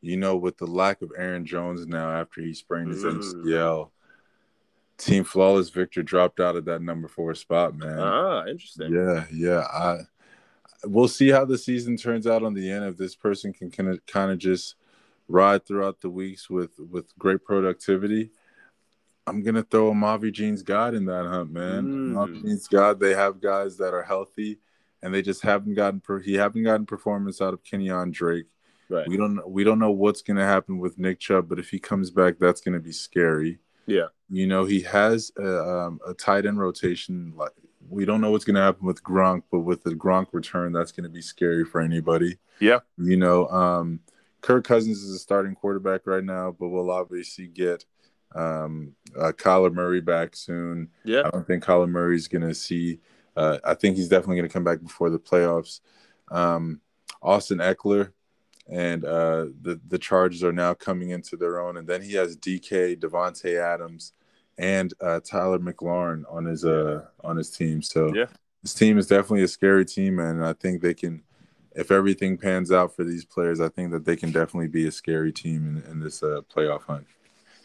you 0.00 0.16
know, 0.16 0.36
with 0.36 0.58
the 0.58 0.66
lack 0.66 1.02
of 1.02 1.12
Aaron 1.16 1.44
Jones 1.44 1.86
now 1.86 2.10
after 2.10 2.40
he 2.40 2.54
sprained 2.54 2.90
his 2.90 3.04
mm. 3.04 3.20
MCL, 3.20 3.90
Team 4.96 5.24
Flawless 5.24 5.70
Victor 5.70 6.02
dropped 6.02 6.40
out 6.40 6.56
of 6.56 6.64
that 6.66 6.82
number 6.82 7.08
four 7.08 7.34
spot, 7.34 7.76
man. 7.76 7.98
Ah, 7.98 8.46
interesting. 8.46 8.92
Yeah, 8.92 9.24
yeah. 9.32 9.64
I 9.72 9.98
we'll 10.84 11.08
see 11.08 11.28
how 11.28 11.44
the 11.44 11.58
season 11.58 11.96
turns 11.96 12.26
out 12.26 12.42
on 12.42 12.54
the 12.54 12.70
end. 12.70 12.84
If 12.84 12.96
this 12.96 13.14
person 13.14 13.52
can 13.52 13.70
kind 13.70 13.88
of 13.88 14.06
kind 14.06 14.30
of 14.30 14.38
just 14.38 14.76
ride 15.28 15.66
throughout 15.66 16.00
the 16.00 16.10
weeks 16.10 16.48
with 16.48 16.78
with 16.78 17.16
great 17.18 17.44
productivity, 17.44 18.30
I'm 19.26 19.42
gonna 19.42 19.62
throw 19.62 19.90
a 19.90 19.94
Mavi 19.94 20.32
Jeans 20.32 20.62
God 20.62 20.94
in 20.94 21.04
that 21.06 21.26
hunt, 21.26 21.52
man. 21.52 21.84
Mm. 21.84 22.12
Mavi 22.12 22.42
Jeans 22.42 22.68
God. 22.68 23.00
They 23.00 23.14
have 23.14 23.40
guys 23.40 23.76
that 23.78 23.94
are 23.94 24.02
healthy, 24.02 24.58
and 25.02 25.14
they 25.14 25.22
just 25.22 25.42
haven't 25.42 25.74
gotten 25.74 26.00
per- 26.00 26.20
he 26.20 26.34
haven't 26.34 26.64
gotten 26.64 26.86
performance 26.86 27.40
out 27.40 27.54
of 27.54 27.62
Kenyan 27.62 28.12
Drake. 28.12 28.46
Right. 28.88 29.06
We 29.06 29.16
don't 29.16 29.48
we 29.48 29.62
don't 29.62 29.78
know 29.78 29.92
what's 29.92 30.22
gonna 30.22 30.46
happen 30.46 30.78
with 30.78 30.98
Nick 30.98 31.20
Chubb, 31.20 31.48
but 31.48 31.58
if 31.58 31.70
he 31.70 31.78
comes 31.78 32.10
back, 32.10 32.38
that's 32.38 32.60
gonna 32.60 32.80
be 32.80 32.92
scary. 32.92 33.58
Yeah. 33.86 34.06
You 34.28 34.46
know, 34.46 34.64
he 34.64 34.80
has 34.82 35.32
a, 35.36 35.68
um, 35.68 36.00
a 36.06 36.14
tight 36.14 36.46
end 36.46 36.60
rotation. 36.60 37.32
Like 37.36 37.52
we 37.88 38.04
don't 38.04 38.20
know 38.20 38.30
what's 38.30 38.44
going 38.44 38.54
to 38.54 38.62
happen 38.62 38.86
with 38.86 39.02
Gronk, 39.02 39.42
but 39.50 39.60
with 39.60 39.82
the 39.82 39.90
Gronk 39.90 40.28
return, 40.32 40.72
that's 40.72 40.92
going 40.92 41.04
to 41.04 41.10
be 41.10 41.20
scary 41.20 41.64
for 41.64 41.80
anybody. 41.80 42.38
Yeah. 42.60 42.78
You 42.96 43.16
know, 43.16 43.48
um, 43.48 44.00
Kirk 44.42 44.64
Cousins 44.64 45.02
is 45.02 45.14
a 45.14 45.18
starting 45.18 45.54
quarterback 45.54 46.06
right 46.06 46.24
now, 46.24 46.54
but 46.58 46.68
we'll 46.68 46.90
obviously 46.90 47.48
get 47.48 47.84
um, 48.34 48.94
uh, 49.18 49.32
Kyler 49.32 49.72
Murray 49.72 50.00
back 50.00 50.36
soon. 50.36 50.88
Yeah. 51.04 51.22
I 51.24 51.30
don't 51.30 51.46
think 51.46 51.64
Kyler 51.64 51.88
Murray's 51.88 52.28
going 52.28 52.46
to 52.46 52.54
see. 52.54 53.00
Uh, 53.36 53.58
I 53.64 53.74
think 53.74 53.96
he's 53.96 54.08
definitely 54.08 54.36
going 54.36 54.48
to 54.48 54.52
come 54.52 54.64
back 54.64 54.82
before 54.82 55.10
the 55.10 55.18
playoffs. 55.18 55.80
Um, 56.30 56.80
Austin 57.22 57.58
Ekeler 57.58 58.12
and 58.70 59.04
uh, 59.04 59.46
the 59.62 59.80
the 59.88 59.98
Chargers 59.98 60.44
are 60.44 60.52
now 60.52 60.74
coming 60.74 61.10
into 61.10 61.36
their 61.36 61.60
own. 61.60 61.76
And 61.76 61.86
then 61.86 62.02
he 62.02 62.14
has 62.14 62.36
DK, 62.36 62.96
Davante 62.96 63.58
Adams, 63.60 64.12
and 64.58 64.94
uh, 65.00 65.20
Tyler 65.20 65.58
McLaurin 65.58 66.22
on 66.30 66.44
his 66.44 66.64
uh 66.64 67.06
on 67.24 67.36
his 67.36 67.50
team. 67.50 67.82
So 67.82 68.14
yeah, 68.14 68.26
this 68.62 68.74
team 68.74 68.96
is 68.96 69.08
definitely 69.08 69.42
a 69.42 69.48
scary 69.48 69.84
team, 69.84 70.18
and 70.20 70.44
I 70.44 70.52
think 70.52 70.80
they 70.80 70.94
can. 70.94 71.22
If 71.72 71.92
everything 71.92 72.36
pans 72.36 72.72
out 72.72 72.96
for 72.96 73.04
these 73.04 73.24
players, 73.24 73.60
I 73.60 73.68
think 73.68 73.92
that 73.92 74.04
they 74.04 74.16
can 74.16 74.32
definitely 74.32 74.66
be 74.66 74.88
a 74.88 74.92
scary 74.92 75.32
team 75.32 75.68
in, 75.68 75.90
in 75.92 76.00
this 76.00 76.20
uh, 76.20 76.40
playoff 76.52 76.82
hunt. 76.82 77.06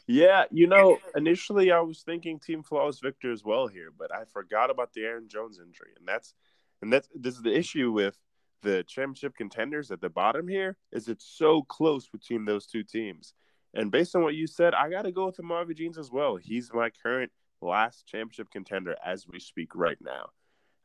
Yeah, 0.07 0.43
you 0.51 0.67
know, 0.67 0.99
initially 1.15 1.71
I 1.71 1.79
was 1.79 2.03
thinking 2.03 2.39
Team 2.39 2.61
Flawless 2.61 2.99
Victor 2.99 3.31
as 3.31 3.43
well 3.43 3.67
here, 3.67 3.89
but 3.97 4.13
I 4.13 4.25
forgot 4.25 4.69
about 4.69 4.93
the 4.93 5.01
Aaron 5.01 5.27
Jones 5.27 5.59
injury, 5.59 5.93
and 5.97 6.07
that's 6.07 6.33
and 6.81 6.93
that's 6.93 7.09
this 7.15 7.35
is 7.35 7.41
the 7.41 7.57
issue 7.57 7.91
with 7.91 8.17
the 8.61 8.83
championship 8.87 9.35
contenders 9.35 9.91
at 9.91 10.01
the 10.01 10.09
bottom 10.09 10.47
here 10.47 10.77
is 10.91 11.07
it's 11.07 11.25
so 11.25 11.61
close 11.63 12.07
between 12.07 12.45
those 12.45 12.65
two 12.65 12.83
teams. 12.83 13.33
And 13.73 13.91
based 13.91 14.15
on 14.15 14.23
what 14.23 14.35
you 14.35 14.47
said, 14.47 14.73
I 14.73 14.89
got 14.89 15.03
to 15.03 15.11
go 15.11 15.27
with 15.27 15.41
Marvin 15.41 15.75
Jeans 15.75 15.97
as 15.97 16.11
well. 16.11 16.35
He's 16.37 16.71
my 16.73 16.89
current 17.03 17.31
last 17.61 18.07
championship 18.07 18.49
contender 18.51 18.95
as 19.05 19.27
we 19.27 19.39
speak 19.39 19.75
right 19.75 19.97
now. 20.01 20.29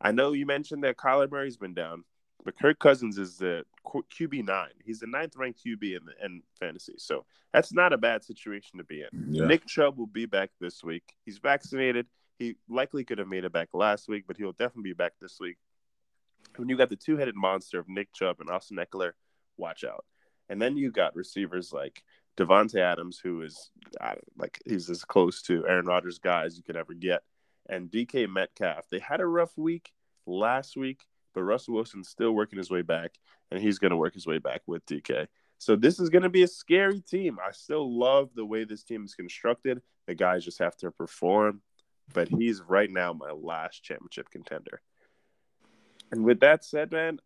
I 0.01 0.13
know 0.13 0.33
you 0.33 0.47
mentioned 0.47 0.85
that 0.85 0.97
Kyler 0.97 1.31
Murray's 1.31 1.57
been 1.57 1.75
down, 1.75 2.05
but 2.45 2.59
Kirk 2.59 2.79
Cousins 2.79 3.19
is 3.19 3.37
the 3.37 3.65
QB 3.87 4.47
nine. 4.47 4.71
He's 4.85 5.01
the 5.01 5.07
ninth 5.07 5.37
ranked 5.37 5.61
QB 5.65 5.83
in 5.83 6.05
the 6.05 6.25
in 6.25 6.43
fantasy, 6.59 6.95
so 6.99 7.25
that's 7.53 7.73
not 7.73 7.93
a 7.93 7.99
bad 7.99 8.25
situation 8.25 8.79
to 8.79 8.85
be 8.85 9.03
in. 9.03 9.35
Yeah. 9.35 9.47
Nick 9.47 9.67
Chubb 9.67 9.99
will 9.99 10.07
be 10.07 10.27
back 10.27 10.51
this 10.61 10.83
week. 10.83 11.03
He's 11.25 11.39
vaccinated. 11.39 12.07
He 12.39 12.57
likely 12.69 13.05
could 13.05 13.19
have 13.19 13.29
made 13.29 13.45
it 13.45 13.53
back 13.53 13.69
last 13.75 14.09
week, 14.09 14.25
but 14.27 14.37
he'll 14.37 14.53
definitely 14.53 14.91
be 14.91 14.95
back 14.95 15.13
this 15.21 15.39
week. 15.41 15.57
when 16.57 16.69
you 16.69 16.77
got 16.77 16.89
the 16.89 16.97
two 16.97 17.17
headed 17.17 17.37
monster 17.37 17.79
of 17.79 17.89
Nick 17.89 18.13
Chubb 18.13 18.41
and 18.41 18.51
Austin 18.51 18.79
Ekeler, 18.79 19.13
watch 19.57 19.85
out. 19.85 20.05
And 20.49 20.61
then 20.61 20.77
you 20.77 20.91
got 20.91 21.15
receivers 21.15 21.73
like 21.73 22.03
Davante 22.37 22.81
Adams, 22.81 23.21
who 23.23 23.43
is 23.43 23.71
like 24.37 24.61
he's 24.65 24.89
as 24.89 25.05
close 25.05 25.43
to 25.43 25.67
Aaron 25.67 25.87
Rodgers 25.87 26.19
guy 26.19 26.45
as 26.45 26.57
you 26.57 26.63
could 26.63 26.77
ever 26.77 26.95
get, 26.95 27.23
and 27.69 27.91
DK 27.91 28.29
Metcalf. 28.29 28.89
They 28.91 28.99
had 28.99 29.21
a 29.21 29.27
rough 29.27 29.57
week 29.57 29.93
last 30.27 30.77
week, 30.77 31.03
but 31.35 31.43
Russell 31.43 31.75
Wilson's 31.75 32.09
still 32.09 32.33
working 32.33 32.59
his 32.59 32.71
way 32.71 32.83
back, 32.83 33.13
and 33.51 33.61
he's 33.61 33.79
going 33.79 33.91
to 33.91 33.97
work 33.97 34.15
his 34.15 34.27
way 34.27 34.39
back 34.39 34.63
with 34.67 34.85
DK. 34.87 35.27
So 35.59 35.77
this 35.77 36.01
is 36.01 36.09
going 36.09 36.23
to 36.23 36.31
be 36.31 36.43
a 36.43 36.49
scary 36.49 37.01
team. 37.01 37.39
I 37.47 37.53
still 37.53 37.99
love 37.99 38.31
the 38.35 38.47
way 38.47 38.65
this 38.65 38.83
team 38.83 39.05
is 39.05 39.15
constructed. 39.15 39.83
The 40.07 40.15
guys 40.15 40.45
just 40.45 40.59
have 40.59 40.77
to 40.79 40.91
perform, 40.91 41.61
but 42.15 42.29
he's 42.29 42.63
right 42.63 42.91
now 42.91 43.13
my 43.13 43.31
last 43.31 43.83
championship 43.83 44.31
contender. 44.31 44.81
And 46.11 46.25
with 46.25 46.41
that 46.41 46.65
said, 46.65 46.91
man, 46.91 47.21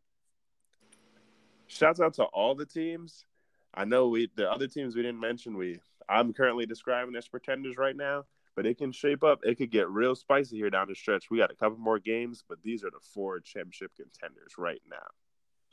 shouts 1.67 2.01
out 2.01 2.15
to 2.15 2.25
all 2.25 2.55
the 2.55 2.67
teams. 2.67 3.25
I 3.73 3.85
know 3.85 4.09
we 4.09 4.31
the 4.37 4.51
other 4.51 4.69
teams 4.69 4.95
we 4.95 5.03
didn't 5.03 5.21
mention. 5.21 5.57
We 5.57 5.81
I'm 6.09 6.33
currently 6.33 6.67
describing 6.67 7.17
as 7.17 7.29
pretenders 7.29 7.77
right 7.77 7.97
now, 7.97 8.25
but 8.57 8.67
it 8.67 8.79
can 8.79 8.93
shape 8.93 9.25
up. 9.25 9.41
It 9.43 9.57
could 9.57 9.71
get 9.71 9.89
real 9.89 10.15
spicy 10.15 10.57
here 10.57 10.71
down 10.71 10.89
the 10.89 10.95
stretch. 10.95 11.31
We 11.31 11.39
got 11.39 11.51
a 11.51 11.57
couple 11.57 11.79
more 11.79 11.99
games, 11.99 12.45
but 12.49 12.63
these 12.63 12.85
are 12.85 12.91
the 12.91 13.01
four 13.13 13.41
championship 13.41 13.93
contenders 13.97 14.55
right 14.59 14.83
now. 14.91 15.07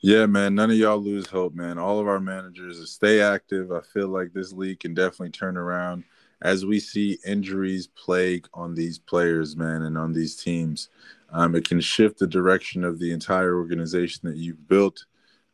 Yeah, 0.00 0.26
man. 0.26 0.56
None 0.56 0.70
of 0.70 0.76
y'all 0.76 0.98
lose 0.98 1.28
hope, 1.28 1.54
man. 1.54 1.78
All 1.78 2.00
of 2.00 2.08
our 2.08 2.18
managers 2.18 2.90
stay 2.90 3.20
active. 3.20 3.70
I 3.70 3.80
feel 3.80 4.08
like 4.08 4.32
this 4.32 4.52
league 4.52 4.80
can 4.80 4.94
definitely 4.94 5.30
turn 5.30 5.56
around 5.56 6.02
as 6.42 6.66
we 6.66 6.80
see 6.80 7.18
injuries 7.24 7.86
plague 7.86 8.48
on 8.52 8.74
these 8.74 8.98
players, 8.98 9.56
man, 9.56 9.82
and 9.82 9.96
on 9.96 10.12
these 10.12 10.36
teams. 10.36 10.88
Um, 11.30 11.54
it 11.54 11.66
can 11.66 11.80
shift 11.80 12.18
the 12.18 12.26
direction 12.26 12.84
of 12.84 12.98
the 12.98 13.12
entire 13.12 13.56
organization 13.56 14.28
that 14.28 14.36
you've 14.36 14.68
built, 14.68 15.06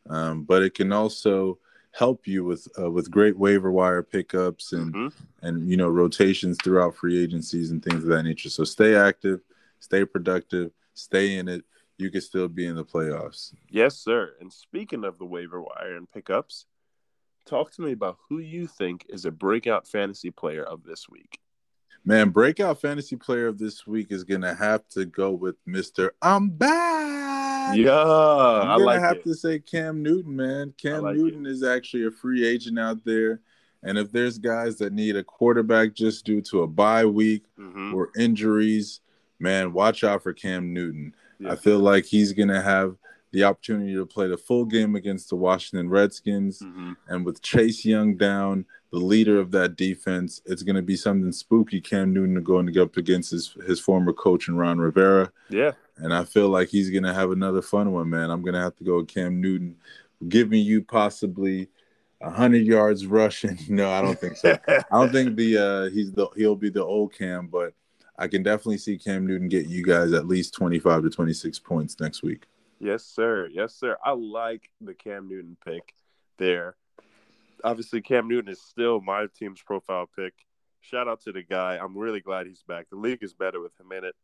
um, 0.09 0.43
but 0.43 0.63
it 0.63 0.73
can 0.73 0.91
also 0.91 1.59
help 1.91 2.27
you 2.27 2.43
with 2.43 2.67
uh, 2.79 2.89
with 2.89 3.09
great 3.09 3.37
waiver 3.37 3.71
wire 3.71 4.03
pickups 4.03 4.73
and 4.73 4.93
mm-hmm. 4.93 5.45
and 5.45 5.69
you 5.69 5.77
know 5.77 5.89
rotations 5.89 6.57
throughout 6.63 6.95
free 6.95 7.21
agencies 7.21 7.71
and 7.71 7.83
things 7.83 8.03
of 8.03 8.09
that 8.09 8.23
nature. 8.23 8.49
So 8.49 8.63
stay 8.63 8.95
active, 8.95 9.41
stay 9.79 10.05
productive, 10.05 10.71
stay 10.93 11.37
in 11.37 11.47
it. 11.47 11.63
You 11.97 12.09
can 12.09 12.21
still 12.21 12.47
be 12.47 12.65
in 12.65 12.75
the 12.75 12.85
playoffs. 12.85 13.53
Yes, 13.69 13.97
sir. 13.97 14.33
And 14.39 14.53
speaking 14.53 15.03
of 15.03 15.17
the 15.17 15.25
waiver 15.25 15.61
wire 15.61 15.97
and 15.97 16.09
pickups, 16.09 16.65
talk 17.45 17.71
to 17.73 17.81
me 17.81 17.91
about 17.91 18.17
who 18.29 18.39
you 18.39 18.67
think 18.67 19.05
is 19.09 19.25
a 19.25 19.31
breakout 19.31 19.85
fantasy 19.85 20.31
player 20.31 20.63
of 20.63 20.83
this 20.83 21.09
week. 21.09 21.39
Man, 22.05 22.29
breakout 22.29 22.79
fantasy 22.79 23.17
player 23.17 23.47
of 23.47 23.57
this 23.57 23.85
week 23.85 24.11
is 24.11 24.23
gonna 24.23 24.53
have 24.53 24.87
to 24.89 25.05
go 25.05 25.31
with 25.31 25.57
Mister. 25.65 26.13
I'm 26.21 26.49
back. 26.49 26.98
Yeah, 27.75 27.93
I'm 27.93 28.79
gonna 28.79 28.83
like 28.83 28.99
have 28.99 29.17
it. 29.17 29.23
to 29.23 29.33
say 29.33 29.59
Cam 29.59 30.01
Newton, 30.03 30.35
man. 30.35 30.73
Cam 30.81 31.03
like 31.03 31.15
Newton 31.15 31.45
it. 31.45 31.51
is 31.51 31.63
actually 31.63 32.05
a 32.05 32.11
free 32.11 32.47
agent 32.47 32.79
out 32.79 33.03
there, 33.05 33.41
and 33.83 33.97
if 33.97 34.11
there's 34.11 34.37
guys 34.37 34.77
that 34.77 34.93
need 34.93 35.15
a 35.15 35.23
quarterback 35.23 35.93
just 35.93 36.25
due 36.25 36.41
to 36.43 36.63
a 36.63 36.67
bye 36.67 37.05
week 37.05 37.43
mm-hmm. 37.57 37.93
or 37.93 38.09
injuries, 38.17 39.01
man, 39.39 39.73
watch 39.73 40.03
out 40.03 40.23
for 40.23 40.33
Cam 40.33 40.73
Newton. 40.73 41.13
Yeah. 41.39 41.51
I 41.51 41.55
feel 41.55 41.79
like 41.79 42.05
he's 42.05 42.33
gonna 42.33 42.61
have 42.61 42.95
the 43.31 43.43
opportunity 43.43 43.93
to 43.93 44.05
play 44.05 44.27
the 44.27 44.37
full 44.37 44.65
game 44.65 44.95
against 44.95 45.29
the 45.29 45.35
Washington 45.35 45.89
Redskins. 45.89 46.59
Mm-hmm. 46.59 46.93
And 47.07 47.25
with 47.25 47.41
Chase 47.41 47.85
Young 47.85 48.15
down, 48.15 48.65
the 48.91 48.97
leader 48.97 49.39
of 49.39 49.51
that 49.51 49.75
defense, 49.75 50.41
it's 50.45 50.63
going 50.63 50.75
to 50.75 50.81
be 50.81 50.95
something 50.95 51.31
spooky. 51.31 51.79
Cam 51.79 52.13
Newton 52.13 52.41
going 52.43 52.75
up 52.77 52.97
against 52.97 53.31
his, 53.31 53.55
his 53.67 53.79
former 53.79 54.13
coach 54.13 54.47
and 54.47 54.57
Ron 54.57 54.79
Rivera. 54.79 55.31
Yeah. 55.49 55.73
And 56.01 56.13
I 56.13 56.23
feel 56.23 56.49
like 56.49 56.69
he's 56.69 56.89
to 57.03 57.13
have 57.13 57.31
another 57.31 57.61
fun 57.61 57.91
one, 57.91 58.09
man. 58.09 58.29
I'm 58.29 58.41
to 58.53 58.61
have 58.61 58.75
to 58.77 58.83
go 58.83 58.97
with 58.97 59.07
Cam 59.07 59.41
Newton, 59.41 59.75
giving 60.27 60.61
you 60.61 60.81
possibly 60.81 61.69
hundred 62.21 62.65
yards 62.65 63.05
rushing. 63.05 63.57
no, 63.69 63.89
I 63.91 64.01
don't 64.01 64.19
think 64.19 64.37
so. 64.37 64.57
I 64.67 64.83
don't 64.91 65.11
think 65.11 65.35
the 65.35 65.57
uh, 65.57 65.89
he's 65.89 66.11
the 66.11 66.27
he'll 66.35 66.55
be 66.55 66.69
the 66.69 66.83
old 66.83 67.13
Cam, 67.13 67.47
but 67.47 67.73
I 68.17 68.27
can 68.27 68.43
definitely 68.43 68.77
see 68.79 68.97
Cam 68.97 69.25
Newton 69.25 69.47
get 69.47 69.67
you 69.67 69.83
guys 69.83 70.11
at 70.11 70.27
least 70.27 70.53
25 70.53 71.03
to 71.03 71.09
26 71.09 71.59
points 71.59 71.99
next 72.01 72.21
week. 72.21 72.47
Yes, 72.79 73.05
sir. 73.05 73.47
Yes, 73.51 73.73
sir. 73.73 73.97
I 74.03 74.11
like 74.11 74.69
the 74.81 74.93
Cam 74.93 75.29
Newton 75.29 75.57
pick 75.65 75.93
there. 76.37 76.75
Obviously, 77.63 78.01
Cam 78.01 78.27
Newton 78.27 78.51
is 78.51 78.61
still 78.61 79.01
my 79.01 79.27
team's 79.37 79.61
profile 79.61 80.09
pick. 80.13 80.33
Shout 80.81 81.07
out 81.07 81.21
to 81.21 81.31
the 81.31 81.43
guy. 81.43 81.77
I'm 81.77 81.97
really 81.97 82.21
glad 82.21 82.47
he's 82.47 82.63
back. 82.63 82.89
The 82.89 82.95
league 82.95 83.21
is 83.21 83.33
better 83.33 83.61
with 83.61 83.77
him 83.79 83.91
in 83.91 84.05
it. 84.05 84.15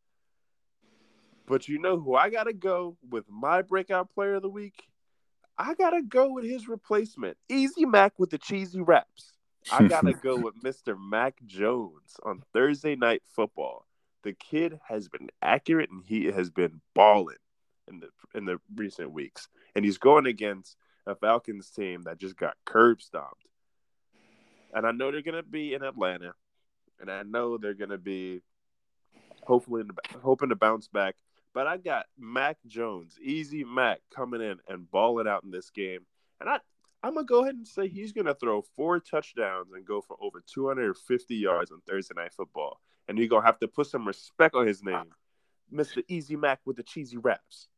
But 1.48 1.68
you 1.68 1.80
know 1.80 2.00
who 2.00 2.16
I 2.16 2.30
got 2.30 2.46
to 2.46 2.54
go 2.54 2.98
with 3.10 3.26
my 3.30 3.62
breakout 3.62 4.12
player 4.14 4.36
of 4.36 4.42
the 4.42 4.50
week? 4.50 4.84
I 5.58 5.74
got 5.74 5.92
to 5.92 6.02
go 6.02 6.34
with 6.34 6.46
his 6.46 6.68
replacement, 6.68 7.38
Easy 7.50 7.86
Mac 7.86 8.20
with 8.20 8.30
the 8.30 8.38
cheesy 8.38 8.82
wraps. 8.82 9.34
I 9.72 9.88
got 9.88 10.06
to 10.06 10.14
go 10.24 10.38
with 10.38 10.62
Mr. 10.62 10.98
Mac 11.00 11.36
Jones 11.46 12.18
on 12.24 12.44
Thursday 12.52 12.96
Night 12.96 13.22
Football. 13.28 13.86
The 14.24 14.34
kid 14.34 14.80
has 14.88 15.08
been 15.08 15.30
accurate 15.42 15.92
and 15.92 16.04
he 16.04 16.26
has 16.26 16.50
been 16.50 16.82
balling 16.94 17.38
in 17.88 18.00
the 18.00 18.10
in 18.34 18.46
the 18.46 18.60
recent 18.76 19.12
weeks, 19.12 19.48
and 19.76 19.86
he's 19.86 20.00
going 20.00 20.26
against 20.26 20.76
a 21.06 21.16
Falcons 21.16 21.70
team 21.70 22.02
that 22.04 22.18
just 22.18 22.36
got 22.36 22.58
curb 22.66 23.02
stomped. 23.02 23.48
And 24.74 24.86
I 24.86 24.92
know 24.92 25.12
they're 25.12 25.22
gonna 25.22 25.44
be 25.44 25.74
in 25.74 25.84
Atlanta, 25.84 26.34
and 27.00 27.10
I 27.10 27.24
know 27.24 27.58
they're 27.58 27.76
gonna 27.76 28.00
be 28.00 28.42
hopefully 29.44 29.84
hoping 30.22 30.50
to 30.50 30.56
bounce 30.56 30.88
back. 30.88 31.16
But 31.56 31.68
I 31.68 31.78
got 31.78 32.06
Mac 32.20 32.58
Jones, 32.68 33.18
easy 33.24 33.64
Mac, 33.64 34.02
coming 34.14 34.42
in 34.42 34.58
and 34.68 34.92
balling 34.92 35.26
out 35.26 35.46
in 35.46 35.52
this 35.52 35.70
game, 35.70 36.02
and 36.42 36.50
I 36.50 36.60
I'm 37.02 37.14
gonna 37.14 37.26
go 37.26 37.44
ahead 37.44 37.56
and 37.56 37.66
say 37.66 37.88
he's 37.88 38.12
gonna 38.12 38.36
throw 38.36 38.62
four 38.76 39.00
touchdowns 39.00 39.72
and 39.74 39.86
go 39.86 40.02
for 40.02 40.18
over 40.22 40.44
250 40.54 41.34
yards 41.34 41.72
on 41.72 41.80
Thursday 41.88 42.14
Night 42.18 42.34
Football, 42.34 42.82
and 43.08 43.18
you're 43.18 43.30
gonna 43.30 43.46
have 43.46 43.60
to 43.60 43.70
put 43.70 43.88
some 43.88 44.06
respect 44.06 44.54
on 44.54 44.68
his 44.68 44.84
name, 44.84 45.14
Mr. 45.74 46.04
Easy 46.10 46.36
Mac 46.36 46.60
with 46.66 46.76
the 46.76 46.84
cheesy 46.84 47.16
wraps. 47.16 47.70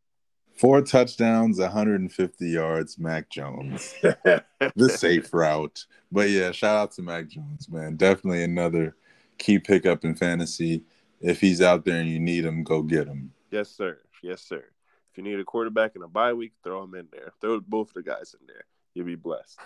Four 0.56 0.82
touchdowns, 0.82 1.60
150 1.60 2.50
yards, 2.50 2.98
Mac 2.98 3.30
Jones. 3.30 3.94
the 4.02 4.90
safe 4.90 5.32
route. 5.32 5.86
But 6.12 6.32
yeah, 6.32 6.50
shout 6.52 6.78
out 6.78 6.92
to 6.94 7.04
Mac 7.04 7.28
Jones, 7.28 7.70
man. 7.70 7.96
Definitely 7.96 8.44
another 8.44 8.96
key 9.38 9.60
pickup 9.60 10.04
in 10.04 10.16
fantasy. 10.16 10.84
If 11.22 11.42
he's 11.42 11.62
out 11.62 11.86
there 11.86 12.00
and 12.00 12.10
you 12.10 12.20
need 12.20 12.44
him, 12.44 12.64
go 12.64 12.82
get 12.82 13.06
him. 13.08 13.34
Yes, 13.52 13.70
sir. 13.70 14.00
Yes, 14.22 14.42
sir. 14.42 14.64
If 15.12 15.18
you 15.18 15.24
need 15.24 15.40
a 15.40 15.44
quarterback 15.44 15.96
in 15.96 16.04
a 16.04 16.08
bye 16.08 16.34
week, 16.34 16.54
throw 16.64 16.84
him 16.84 16.96
in 16.96 17.08
there. 17.12 17.32
Throw 17.42 17.60
both 17.60 17.94
the 17.94 18.04
guys 18.04 18.36
in 18.40 18.46
there. 18.48 18.66
You'll 18.94 19.06
be 19.06 19.16
blessed. 19.16 19.60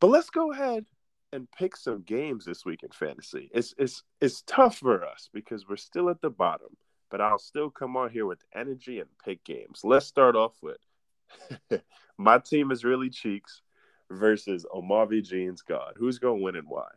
But 0.00 0.08
let's 0.08 0.30
go 0.30 0.52
ahead 0.52 0.84
and 1.32 1.50
pick 1.50 1.76
some 1.76 2.02
games 2.02 2.44
this 2.44 2.64
week 2.64 2.82
in 2.82 2.90
fantasy. 2.90 3.50
It's 3.54 3.74
it's 3.78 4.02
it's 4.20 4.42
tough 4.46 4.78
for 4.78 5.04
us 5.04 5.28
because 5.32 5.68
we're 5.68 5.76
still 5.76 6.10
at 6.10 6.20
the 6.20 6.30
bottom 6.30 6.76
but 7.14 7.20
I'll 7.20 7.38
still 7.38 7.70
come 7.70 7.96
on 7.96 8.10
here 8.10 8.26
with 8.26 8.42
energy 8.52 8.98
and 8.98 9.08
pick 9.24 9.44
games. 9.44 9.82
Let's 9.84 10.04
start 10.04 10.34
off 10.34 10.56
with 10.60 11.80
my 12.18 12.38
team 12.38 12.72
is 12.72 12.84
really 12.84 13.08
cheeks 13.08 13.62
versus 14.10 14.66
Omavi 14.74 15.22
Jeans 15.22 15.62
God. 15.62 15.94
Who's 15.96 16.18
going 16.18 16.40
to 16.40 16.44
win 16.44 16.56
and 16.56 16.66
why? 16.68 16.88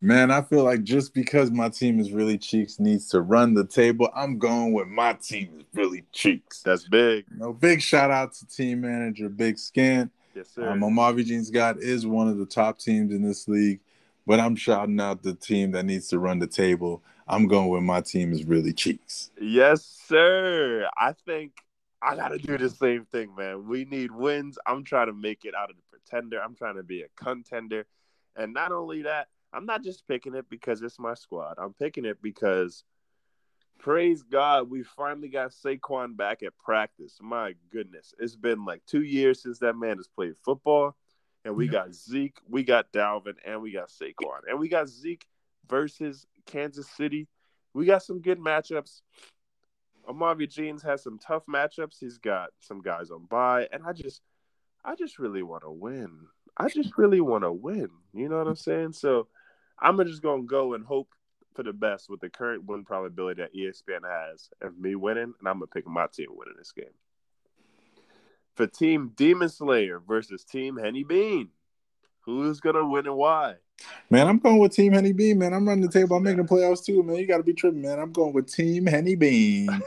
Man, 0.00 0.30
I 0.30 0.42
feel 0.42 0.64
like 0.64 0.82
just 0.82 1.14
because 1.14 1.50
my 1.50 1.68
team 1.68 1.98
is 1.98 2.12
really 2.12 2.36
cheeks 2.36 2.78
needs 2.78 3.08
to 3.08 3.22
run 3.22 3.54
the 3.54 3.66
table, 3.66 4.10
I'm 4.14 4.38
going 4.38 4.72
with 4.72 4.88
my 4.88 5.14
team 5.14 5.50
is 5.58 5.64
really 5.72 6.04
cheeks. 6.12 6.62
That's 6.62 6.86
big. 6.86 7.24
You 7.30 7.38
know, 7.38 7.52
big 7.52 7.80
shout 7.80 8.10
out 8.10 8.34
to 8.34 8.46
team 8.46 8.82
manager 8.82 9.28
Big 9.28 9.58
Scant. 9.58 10.12
Yes, 10.34 10.48
sir. 10.54 10.68
Um, 10.68 10.80
Omavi 10.80 11.24
Jeans 11.24 11.50
God 11.50 11.78
is 11.80 12.06
one 12.06 12.28
of 12.28 12.38
the 12.38 12.46
top 12.46 12.78
teams 12.78 13.12
in 13.12 13.22
this 13.22 13.48
league, 13.48 13.80
but 14.26 14.40
I'm 14.40 14.56
shouting 14.56 15.00
out 15.00 15.22
the 15.22 15.34
team 15.34 15.70
that 15.72 15.84
needs 15.84 16.08
to 16.08 16.18
run 16.18 16.38
the 16.38 16.46
table. 16.46 17.02
I'm 17.26 17.46
going 17.46 17.68
with 17.68 17.82
my 17.82 18.00
team 18.00 18.32
is 18.32 18.44
really 18.44 18.72
cheeks. 18.72 19.30
Yes, 19.40 19.84
sir. 20.06 20.86
I 20.98 21.14
think 21.24 21.52
I 22.02 22.16
got 22.16 22.28
to 22.28 22.38
do 22.38 22.58
the 22.58 22.68
same 22.68 23.06
thing, 23.06 23.34
man. 23.34 23.66
We 23.66 23.86
need 23.86 24.10
wins. 24.10 24.58
I'm 24.66 24.84
trying 24.84 25.06
to 25.06 25.14
make 25.14 25.44
it 25.44 25.54
out 25.54 25.70
of 25.70 25.76
the 25.76 25.82
pretender. 25.90 26.42
I'm 26.42 26.54
trying 26.54 26.76
to 26.76 26.82
be 26.82 27.02
a 27.02 27.08
contender. 27.16 27.86
And 28.36 28.52
not 28.52 28.72
only 28.72 29.02
that, 29.02 29.28
I'm 29.54 29.66
not 29.66 29.82
just 29.82 30.06
picking 30.08 30.34
it 30.34 30.46
because 30.50 30.82
it's 30.82 30.98
my 30.98 31.14
squad. 31.14 31.54
I'm 31.58 31.74
picking 31.74 32.04
it 32.04 32.20
because 32.20 32.84
praise 33.78 34.22
God, 34.22 34.70
we 34.70 34.82
finally 34.82 35.28
got 35.28 35.52
Saquon 35.52 36.16
back 36.16 36.42
at 36.42 36.56
practice. 36.58 37.18
My 37.20 37.54
goodness. 37.70 38.14
It's 38.18 38.36
been 38.36 38.64
like 38.64 38.82
two 38.86 39.02
years 39.02 39.42
since 39.42 39.58
that 39.60 39.74
man 39.74 39.96
has 39.98 40.08
played 40.08 40.34
football. 40.44 40.96
And 41.44 41.56
we 41.56 41.68
got 41.68 41.94
Zeke, 41.94 42.38
we 42.48 42.62
got 42.62 42.90
Dalvin, 42.90 43.34
and 43.44 43.60
we 43.60 43.70
got 43.70 43.90
Saquon. 43.90 44.40
And 44.48 44.58
we 44.58 44.68
got 44.68 44.88
Zeke 44.88 45.26
versus 45.68 46.26
Kansas 46.46 46.88
City. 46.88 47.28
We 47.74 47.84
got 47.84 48.02
some 48.02 48.22
good 48.22 48.38
matchups. 48.38 49.02
Amavi 50.08 50.48
Jeans 50.48 50.82
has 50.82 51.02
some 51.02 51.18
tough 51.18 51.44
matchups. 51.46 51.98
He's 52.00 52.16
got 52.16 52.50
some 52.60 52.80
guys 52.80 53.10
on 53.10 53.26
bye, 53.26 53.68
and 53.72 53.82
I 53.86 53.92
just, 53.92 54.22
I 54.84 54.94
just 54.94 55.18
really 55.18 55.42
want 55.42 55.64
to 55.64 55.70
win. 55.70 56.28
I 56.56 56.68
just 56.68 56.96
really 56.96 57.20
want 57.20 57.44
to 57.44 57.52
win. 57.52 57.90
You 58.14 58.28
know 58.28 58.38
what 58.38 58.48
I'm 58.48 58.56
saying? 58.56 58.92
So, 58.92 59.28
I'm 59.80 59.98
just 60.06 60.22
gonna 60.22 60.42
go 60.42 60.74
and 60.74 60.84
hope 60.84 61.08
for 61.54 61.62
the 61.62 61.72
best 61.72 62.10
with 62.10 62.20
the 62.20 62.28
current 62.28 62.64
win 62.64 62.84
probability 62.84 63.42
that 63.42 63.54
ESPN 63.54 64.08
has 64.08 64.48
of 64.60 64.78
me 64.78 64.94
winning, 64.94 65.34
and 65.38 65.48
I'm 65.48 65.54
gonna 65.54 65.66
pick 65.66 65.86
my 65.86 66.06
team 66.12 66.28
winning 66.30 66.54
this 66.58 66.72
game. 66.72 66.86
for 68.54 68.66
Team 68.68 69.12
Demon 69.16 69.48
Slayer 69.48 70.00
versus 70.00 70.44
Team 70.44 70.76
Henny 70.76 71.02
Bean. 71.02 71.48
Who's 72.20 72.60
gonna 72.60 72.88
win 72.88 73.06
and 73.06 73.16
why? 73.16 73.56
Man, 74.10 74.28
I'm 74.28 74.38
going 74.38 74.58
with 74.58 74.72
Team 74.72 74.92
Henny 74.92 75.12
Bean, 75.12 75.38
man. 75.38 75.52
I'm 75.52 75.66
running 75.66 75.84
the 75.84 75.90
table. 75.90 76.16
I'm 76.16 76.22
making 76.22 76.44
the 76.44 76.54
playoffs 76.54 76.84
too, 76.84 77.02
man. 77.02 77.16
You 77.16 77.26
got 77.26 77.38
to 77.38 77.42
be 77.42 77.52
tripping, 77.52 77.82
man. 77.82 77.98
I'm 77.98 78.12
going 78.12 78.32
with 78.32 78.52
Team 78.52 78.86
Henny 78.86 79.16
Bean. 79.16 79.68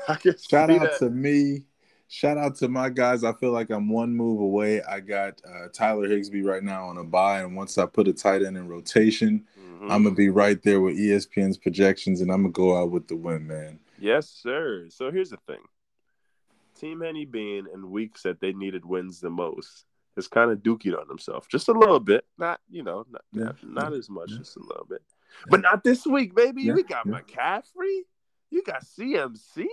Shout 0.50 0.70
out 0.70 0.82
that. 0.82 0.98
to 1.00 1.10
me. 1.10 1.64
Shout 2.10 2.38
out 2.38 2.56
to 2.58 2.70
my 2.70 2.90
guys. 2.90 3.24
I 3.24 3.34
feel 3.34 3.52
like 3.52 3.70
I'm 3.70 3.90
one 3.90 4.16
move 4.16 4.40
away. 4.40 4.82
I 4.82 5.02
got 5.02 5.42
uh, 5.46 5.68
Tyler 5.74 6.08
Higbee 6.08 6.42
right 6.42 6.64
now 6.64 6.86
on 6.86 6.98
a 6.98 7.04
bye, 7.04 7.42
and 7.42 7.56
once 7.56 7.78
I 7.78 7.86
put 7.86 8.08
a 8.08 8.14
tight 8.14 8.44
end 8.44 8.56
in 8.56 8.68
rotation, 8.68 9.46
mm-hmm. 9.60 9.92
I'm 9.92 10.04
gonna 10.04 10.16
be 10.16 10.30
right 10.30 10.62
there 10.64 10.80
with 10.80 10.98
ESPN's 10.98 11.58
projections, 11.58 12.22
and 12.22 12.32
I'm 12.32 12.44
gonna 12.44 12.54
go 12.54 12.82
out 12.82 12.92
with 12.92 13.08
the 13.08 13.18
win, 13.18 13.46
man. 13.46 13.80
Yes, 14.00 14.30
sir. 14.30 14.88
So 14.90 15.12
here's 15.12 15.32
the 15.32 15.40
thing: 15.48 15.62
Team 16.80 17.02
Henny 17.02 17.26
Bean 17.26 17.68
in 17.74 17.92
weeks 17.92 18.24
that 18.24 18.40
they 18.40 18.54
needed 18.54 18.86
wins 18.86 19.20
the 19.20 19.30
most 19.30 19.86
has 20.18 20.28
kind 20.28 20.52
of 20.52 20.58
dookied 20.60 21.00
on 21.00 21.08
himself 21.08 21.48
just 21.48 21.70
a 21.70 21.74
little 21.74 22.00
bit. 22.00 22.26
Not, 22.38 22.60
you 22.70 22.84
know, 22.84 23.06
not, 23.10 23.22
yeah. 23.32 23.52
not, 23.64 23.92
yeah. 23.92 23.98
as 23.98 24.10
much, 24.10 24.32
yeah. 24.32 24.40
just 24.40 24.58
a 24.58 24.62
little 24.62 24.86
bit. 24.90 25.02
But 25.50 25.62
not 25.62 25.84
this 25.84 26.06
week, 26.06 26.36
baby. 26.36 26.72
We 26.72 26.84
got 26.84 27.08
McCaffrey. 27.08 28.02
You 28.50 28.64
got 28.64 28.84
CMC. 28.84 29.66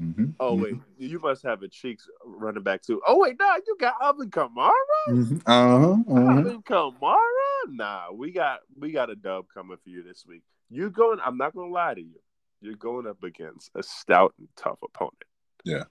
Mm-hmm. 0.00 0.26
Oh 0.38 0.54
wait, 0.54 0.74
mm-hmm. 0.74 0.82
you 0.98 1.18
must 1.18 1.42
have 1.42 1.62
a 1.62 1.68
cheeks 1.68 2.08
running 2.24 2.62
back 2.62 2.82
too. 2.82 3.00
Oh 3.06 3.18
wait, 3.18 3.36
nah, 3.38 3.56
you 3.66 3.76
got 3.80 3.94
Alvin 4.00 4.30
Kamara. 4.30 4.70
Mm-hmm. 5.08 5.38
Uh-huh, 5.44 5.96
uh-huh. 6.08 6.30
Alvin 6.30 6.62
Kamara. 6.62 7.68
Nah, 7.68 8.12
we 8.12 8.30
got 8.30 8.60
we 8.78 8.92
got 8.92 9.10
a 9.10 9.16
dub 9.16 9.46
coming 9.52 9.76
for 9.82 9.90
you 9.90 10.04
this 10.04 10.24
week. 10.26 10.42
You 10.70 10.90
going? 10.90 11.18
I'm 11.24 11.36
not 11.36 11.54
gonna 11.54 11.72
lie 11.72 11.94
to 11.94 12.00
you. 12.00 12.20
You're 12.60 12.76
going 12.76 13.06
up 13.06 13.22
against 13.24 13.70
a 13.74 13.82
stout 13.82 14.34
and 14.38 14.48
tough 14.56 14.78
opponent. 14.84 15.24
Yeah, 15.64 15.84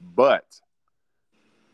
but 0.00 0.44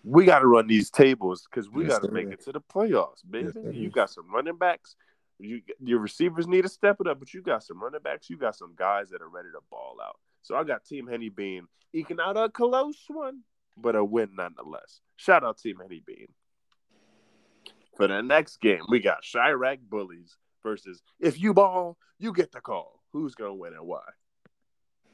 we 0.04 0.24
got 0.24 0.40
to 0.40 0.46
run 0.46 0.68
these 0.68 0.90
tables 0.90 1.46
because 1.50 1.68
we 1.70 1.84
yes, 1.84 1.92
got 1.92 2.02
to 2.06 2.12
make 2.12 2.28
it 2.28 2.42
to 2.44 2.52
the 2.52 2.60
playoffs, 2.60 3.22
baby. 3.28 3.50
Yes, 3.54 3.74
you 3.74 3.90
got 3.90 4.10
some 4.10 4.32
running 4.32 4.56
backs. 4.56 4.94
You 5.38 5.62
your 5.82 5.98
receivers 5.98 6.46
need 6.46 6.62
to 6.62 6.68
step 6.68 6.98
it 7.00 7.08
up, 7.08 7.18
but 7.18 7.34
you 7.34 7.42
got 7.42 7.64
some 7.64 7.82
running 7.82 8.02
backs. 8.02 8.30
You 8.30 8.36
got 8.36 8.54
some 8.54 8.74
guys 8.76 9.10
that 9.10 9.20
are 9.20 9.28
ready 9.28 9.48
to 9.48 9.58
ball 9.68 9.96
out. 10.00 10.16
So 10.42 10.56
I 10.56 10.64
got 10.64 10.84
Team 10.84 11.06
Henny 11.06 11.28
Bean 11.28 11.66
eking 11.92 12.18
out 12.20 12.36
a 12.36 12.48
close 12.48 13.04
one, 13.08 13.40
but 13.76 13.96
a 13.96 14.04
win 14.04 14.30
nonetheless. 14.36 15.00
Shout 15.16 15.44
out 15.44 15.58
Team 15.58 15.78
Henny 15.80 16.02
Bean. 16.06 16.28
For 17.96 18.08
the 18.08 18.22
next 18.22 18.60
game, 18.60 18.82
we 18.88 19.00
got 19.00 19.22
Chiraq 19.22 19.78
Bullies 19.88 20.36
versus 20.62 21.02
If 21.20 21.40
You 21.40 21.54
Ball, 21.54 21.96
You 22.18 22.32
Get 22.32 22.52
the 22.52 22.60
Call. 22.60 23.00
Who's 23.12 23.34
gonna 23.34 23.54
win 23.54 23.74
and 23.74 23.86
why? 23.86 24.00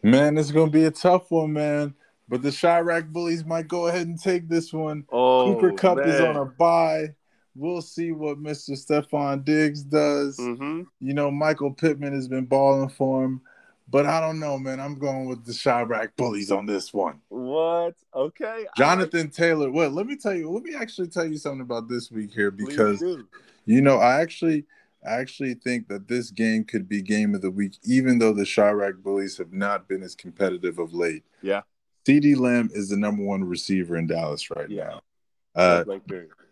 Man, 0.03 0.39
it's 0.39 0.53
gonna 0.53 0.71
be 0.71 0.85
a 0.85 0.91
tough 0.91 1.31
one, 1.31 1.53
man. 1.53 1.95
But 2.29 2.43
the 2.43 2.51
Chiraq 2.51 3.11
Bullies 3.11 3.45
might 3.45 3.69
go 3.69 3.89
ahead 3.89 4.07
and 4.07 4.21
take 4.21 4.49
this 4.49 4.73
one. 4.73 5.05
Oh, 5.11 5.55
Cooper 5.55 5.73
Kupp 5.73 5.99
man. 5.99 6.09
is 6.09 6.21
on 6.21 6.37
a 6.37 6.45
bye. 6.45 7.15
We'll 7.55 7.83
see 7.83 8.13
what 8.13 8.39
Mr. 8.39 8.71
Stefon 8.71 9.45
Diggs 9.45 9.83
does. 9.83 10.39
Mm-hmm. 10.39 10.83
You 11.01 11.15
know, 11.15 11.31
Michael 11.31 11.73
Pittman 11.73 12.15
has 12.15 12.29
been 12.29 12.45
balling 12.45 12.91
for 12.91 13.25
him. 13.25 13.41
But 13.91 14.05
I 14.07 14.21
don't 14.21 14.39
know, 14.39 14.59
man. 14.59 14.81
I'm 14.81 14.99
going 14.99 15.27
with 15.27 15.47
the 15.47 15.53
Chiraq 15.53 16.11
Bullies 16.17 16.51
on 16.51 16.67
this 16.67 16.93
one. 16.93 17.21
What? 17.29 17.95
Okay. 18.15 18.67
Jonathan 18.77 19.31
Taylor. 19.31 19.71
Well, 19.71 19.91
let 19.91 20.07
me 20.07 20.17
tell 20.17 20.35
you. 20.35 20.51
Let 20.51 20.63
me 20.63 20.75
actually 20.75 21.09
tell 21.09 21.27
you 21.27 21.39
something 21.39 21.63
about 21.63 21.89
this 21.89 22.11
week 22.11 22.33
here 22.33 22.51
because 22.51 23.03
you 23.65 23.81
know 23.81 23.97
I 23.97 24.21
actually 24.21 24.67
I 25.07 25.15
actually 25.15 25.55
think 25.55 25.89
that 25.89 26.07
this 26.07 26.31
game 26.31 26.65
could 26.65 26.89
be 26.89 27.01
game 27.01 27.35
of 27.35 27.41
the 27.41 27.51
week, 27.51 27.79
even 27.85 28.19
though 28.19 28.33
the 28.33 28.43
Chiraq 28.43 29.03
Bullies 29.03 29.39
have 29.39 29.53
not 29.53 29.89
been 29.89 30.03
as 30.03 30.15
competitive 30.15 30.79
of 30.79 30.93
late. 30.93 31.25
Yeah. 31.41 31.63
CeeDee 32.07 32.39
Lamb 32.39 32.71
is 32.73 32.89
the 32.89 32.97
number 32.97 33.23
one 33.23 33.45
receiver 33.45 33.97
in 33.97 34.07
Dallas 34.07 34.51
right 34.51 34.69
yeah. 34.71 34.85
now. 34.85 35.01
Uh, 35.55 35.85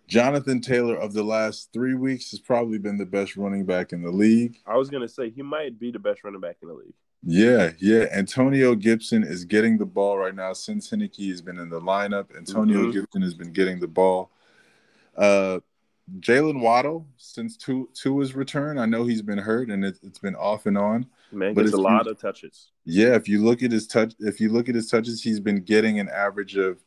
Jonathan 0.06 0.60
Taylor 0.60 0.96
of 0.96 1.12
the 1.12 1.22
last 1.22 1.70
three 1.72 1.94
weeks 1.94 2.30
has 2.30 2.40
probably 2.40 2.78
been 2.78 2.98
the 2.98 3.06
best 3.06 3.36
running 3.36 3.64
back 3.64 3.92
in 3.92 4.02
the 4.02 4.10
league. 4.10 4.58
I 4.66 4.76
was 4.76 4.90
gonna 4.90 5.08
say 5.08 5.30
he 5.30 5.42
might 5.42 5.78
be 5.78 5.90
the 5.90 5.98
best 5.98 6.24
running 6.24 6.40
back 6.40 6.56
in 6.62 6.68
the 6.68 6.74
league. 6.74 6.94
Yeah, 7.22 7.72
yeah. 7.78 8.06
Antonio 8.12 8.74
Gibson 8.74 9.24
is 9.24 9.44
getting 9.44 9.78
the 9.78 9.86
ball 9.86 10.18
right 10.18 10.34
now 10.34 10.52
since 10.52 10.90
Heinicke 10.90 11.28
has 11.30 11.42
been 11.42 11.58
in 11.58 11.68
the 11.68 11.80
lineup. 11.80 12.36
Antonio 12.36 12.82
mm-hmm. 12.82 12.90
Gibson 12.92 13.22
has 13.22 13.34
been 13.34 13.52
getting 13.52 13.80
the 13.80 13.88
ball. 13.88 14.30
Uh, 15.16 15.60
Jaylen 16.20 16.60
Waddle 16.60 17.06
since 17.16 17.56
two 17.56 17.88
Tua's 17.94 18.34
return. 18.36 18.78
I 18.78 18.86
know 18.86 19.04
he's 19.04 19.22
been 19.22 19.38
hurt 19.38 19.70
and 19.70 19.84
it, 19.84 19.98
has 20.02 20.18
been 20.18 20.36
off 20.36 20.66
and 20.66 20.78
on. 20.78 21.06
Man 21.32 21.54
but 21.54 21.62
gets 21.62 21.74
a 21.74 21.78
lot 21.78 22.06
of 22.06 22.20
touches. 22.20 22.70
Yeah, 22.84 23.14
if 23.14 23.28
you 23.28 23.42
look 23.42 23.62
at 23.62 23.72
his 23.72 23.88
touch, 23.88 24.14
if 24.20 24.40
you 24.40 24.50
look 24.50 24.68
at 24.68 24.76
his 24.76 24.88
touches, 24.88 25.22
he's 25.22 25.40
been 25.40 25.62
getting 25.62 25.98
an 25.98 26.08
average 26.08 26.56
of 26.56 26.78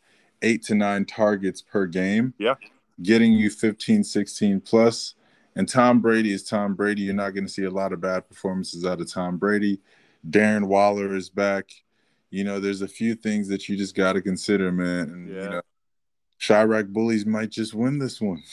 eight 0.41 0.63
to 0.63 0.75
nine 0.75 1.03
targets 1.03 1.61
per 1.61 1.85
game. 1.85 2.33
Yeah, 2.37 2.55
getting 3.01 3.33
you 3.33 3.49
15, 3.49 4.03
16 4.03 4.61
plus. 4.61 5.15
And 5.55 5.67
Tom 5.67 5.99
Brady 5.99 6.31
is 6.31 6.43
Tom 6.43 6.75
Brady. 6.75 7.03
You're 7.03 7.15
not 7.15 7.31
going 7.31 7.45
to 7.45 7.51
see 7.51 7.63
a 7.63 7.69
lot 7.69 7.91
of 7.91 7.99
bad 7.99 8.27
performances 8.29 8.85
out 8.85 9.01
of 9.01 9.11
Tom 9.11 9.37
Brady. 9.37 9.81
Darren 10.27 10.65
Waller 10.65 11.15
is 11.15 11.29
back. 11.29 11.69
You 12.29 12.43
know, 12.43 12.60
there's 12.60 12.82
a 12.82 12.88
few 12.88 13.15
things 13.15 13.47
that 13.47 13.67
you 13.67 13.77
just 13.77 13.95
got 13.95 14.13
to 14.13 14.21
consider, 14.21 14.71
man. 14.71 15.10
And 15.10 15.29
yeah. 15.29 15.43
you 15.43 15.49
know, 15.49 15.62
Chiraq 16.39 16.93
Bullies 16.93 17.25
might 17.25 17.49
just 17.49 17.73
win 17.73 17.99
this 17.99 18.21
one. 18.21 18.43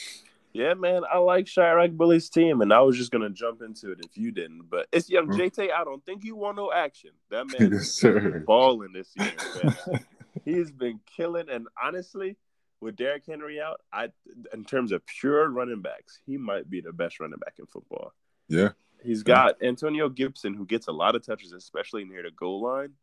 Yeah, 0.53 0.73
man, 0.73 1.03
I 1.11 1.19
like 1.19 1.45
Chiraq 1.45 1.95
Bullies 1.95 2.29
team, 2.29 2.61
and 2.61 2.73
I 2.73 2.79
was 2.79 2.97
just 2.97 3.11
gonna 3.11 3.29
jump 3.29 3.61
into 3.61 3.91
it 3.91 3.99
if 4.03 4.17
you 4.17 4.31
didn't. 4.31 4.69
But 4.69 4.87
it's 4.91 5.09
young 5.09 5.27
mm. 5.27 5.37
JT. 5.37 5.71
I 5.71 5.83
don't 5.83 6.03
think 6.03 6.23
you 6.23 6.35
want 6.35 6.57
no 6.57 6.73
action. 6.73 7.11
That 7.29 7.45
man 7.59 7.73
is 7.73 8.03
balling 8.45 8.93
this 8.93 9.11
year. 9.15 9.33
Man. 9.63 10.05
He's 10.45 10.71
been 10.71 10.99
killing, 11.15 11.49
and 11.49 11.67
honestly, 11.81 12.37
with 12.81 12.95
Derrick 12.95 13.23
Henry 13.27 13.61
out, 13.61 13.81
I 13.93 14.09
in 14.53 14.65
terms 14.65 14.91
of 14.91 15.05
pure 15.05 15.47
running 15.49 15.81
backs, 15.81 16.19
he 16.25 16.37
might 16.37 16.69
be 16.69 16.81
the 16.81 16.93
best 16.93 17.19
running 17.19 17.39
back 17.39 17.55
in 17.59 17.65
football. 17.67 18.13
Yeah, 18.47 18.69
he's 19.03 19.23
got 19.23 19.57
yeah. 19.61 19.69
Antonio 19.69 20.09
Gibson, 20.09 20.53
who 20.53 20.65
gets 20.65 20.87
a 20.87 20.91
lot 20.91 21.15
of 21.15 21.25
touches, 21.25 21.53
especially 21.53 22.05
near 22.05 22.23
the 22.23 22.31
goal 22.31 22.61
line. 22.61 22.93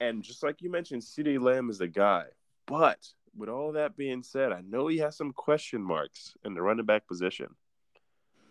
And 0.00 0.22
just 0.22 0.42
like 0.42 0.62
you 0.62 0.70
mentioned, 0.70 1.02
CeeDee 1.02 1.40
Lamb 1.40 1.68
is 1.68 1.78
the 1.78 1.88
guy, 1.88 2.24
but 2.66 3.06
with 3.36 3.48
all 3.48 3.72
that 3.72 3.96
being 3.96 4.22
said, 4.22 4.52
I 4.52 4.62
know 4.62 4.86
he 4.86 4.98
has 4.98 5.16
some 5.16 5.32
question 5.32 5.82
marks 5.82 6.34
in 6.44 6.54
the 6.54 6.62
running 6.62 6.86
back 6.86 7.06
position. 7.06 7.54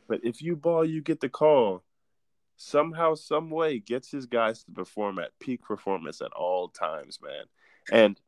But 0.07 0.21
if 0.23 0.41
you 0.41 0.55
ball, 0.55 0.85
you 0.85 1.01
get 1.01 1.19
the 1.19 1.29
call. 1.29 1.83
Somehow, 2.57 3.15
some 3.15 3.49
way, 3.49 3.79
gets 3.79 4.11
his 4.11 4.25
guys 4.25 4.63
to 4.65 4.71
perform 4.71 5.19
at 5.19 5.37
peak 5.39 5.63
performance 5.63 6.21
at 6.21 6.33
all 6.33 6.67
times, 6.67 7.19
man. 7.21 7.45
And 7.91 8.19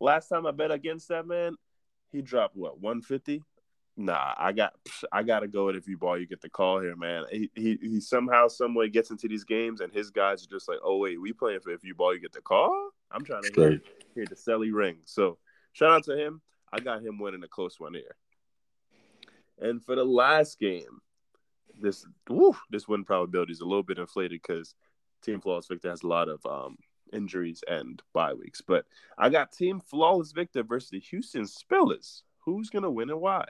last 0.00 0.28
time 0.28 0.46
I 0.46 0.50
bet 0.50 0.72
against 0.72 1.08
that 1.08 1.26
man, 1.26 1.56
he 2.10 2.20
dropped 2.20 2.56
what 2.56 2.80
150. 2.80 3.42
Nah, 3.96 4.34
I 4.36 4.52
got 4.52 4.74
I 5.10 5.22
gotta 5.22 5.48
go 5.48 5.66
with 5.66 5.76
if 5.76 5.88
you 5.88 5.96
ball, 5.96 6.18
you 6.18 6.26
get 6.26 6.42
the 6.42 6.50
call 6.50 6.80
here, 6.80 6.96
man. 6.96 7.24
He, 7.30 7.50
he 7.54 7.78
he 7.80 8.00
somehow, 8.00 8.48
some 8.48 8.74
way 8.74 8.90
gets 8.90 9.10
into 9.10 9.26
these 9.26 9.44
games, 9.44 9.80
and 9.80 9.92
his 9.92 10.10
guys 10.10 10.44
are 10.44 10.50
just 10.50 10.68
like, 10.68 10.78
oh 10.84 10.98
wait, 10.98 11.20
we 11.20 11.32
playing 11.32 11.60
for 11.60 11.70
if 11.70 11.82
you 11.82 11.94
ball, 11.94 12.14
you 12.14 12.20
get 12.20 12.32
the 12.32 12.42
call. 12.42 12.90
I'm 13.10 13.24
trying 13.24 13.44
to 13.44 13.52
hear, 13.54 13.80
hear 14.14 14.26
the 14.26 14.34
Selly 14.34 14.70
ring. 14.72 14.98
So 15.06 15.38
Shout 15.76 15.90
out 15.90 16.04
to 16.04 16.16
him. 16.16 16.40
I 16.72 16.80
got 16.80 17.02
him 17.02 17.18
winning 17.18 17.42
a 17.44 17.48
close 17.48 17.78
one 17.78 17.92
here. 17.92 18.16
And 19.58 19.84
for 19.84 19.94
the 19.94 20.06
last 20.06 20.58
game, 20.58 21.02
this 21.78 22.06
woo, 22.30 22.56
this 22.70 22.88
win 22.88 23.04
probability 23.04 23.52
is 23.52 23.60
a 23.60 23.66
little 23.66 23.82
bit 23.82 23.98
inflated 23.98 24.40
because 24.40 24.74
Team 25.22 25.38
Flawless 25.38 25.66
Victor 25.66 25.90
has 25.90 26.02
a 26.02 26.06
lot 26.06 26.30
of 26.30 26.40
um, 26.46 26.78
injuries 27.12 27.62
and 27.68 28.00
bye 28.14 28.32
weeks. 28.32 28.62
But 28.66 28.86
I 29.18 29.28
got 29.28 29.52
Team 29.52 29.78
Flawless 29.80 30.32
Victor 30.32 30.62
versus 30.62 30.88
the 30.88 31.00
Houston 31.00 31.44
Spillers. 31.44 32.22
Who's 32.46 32.70
gonna 32.70 32.90
win 32.90 33.10
and 33.10 33.20
why? 33.20 33.44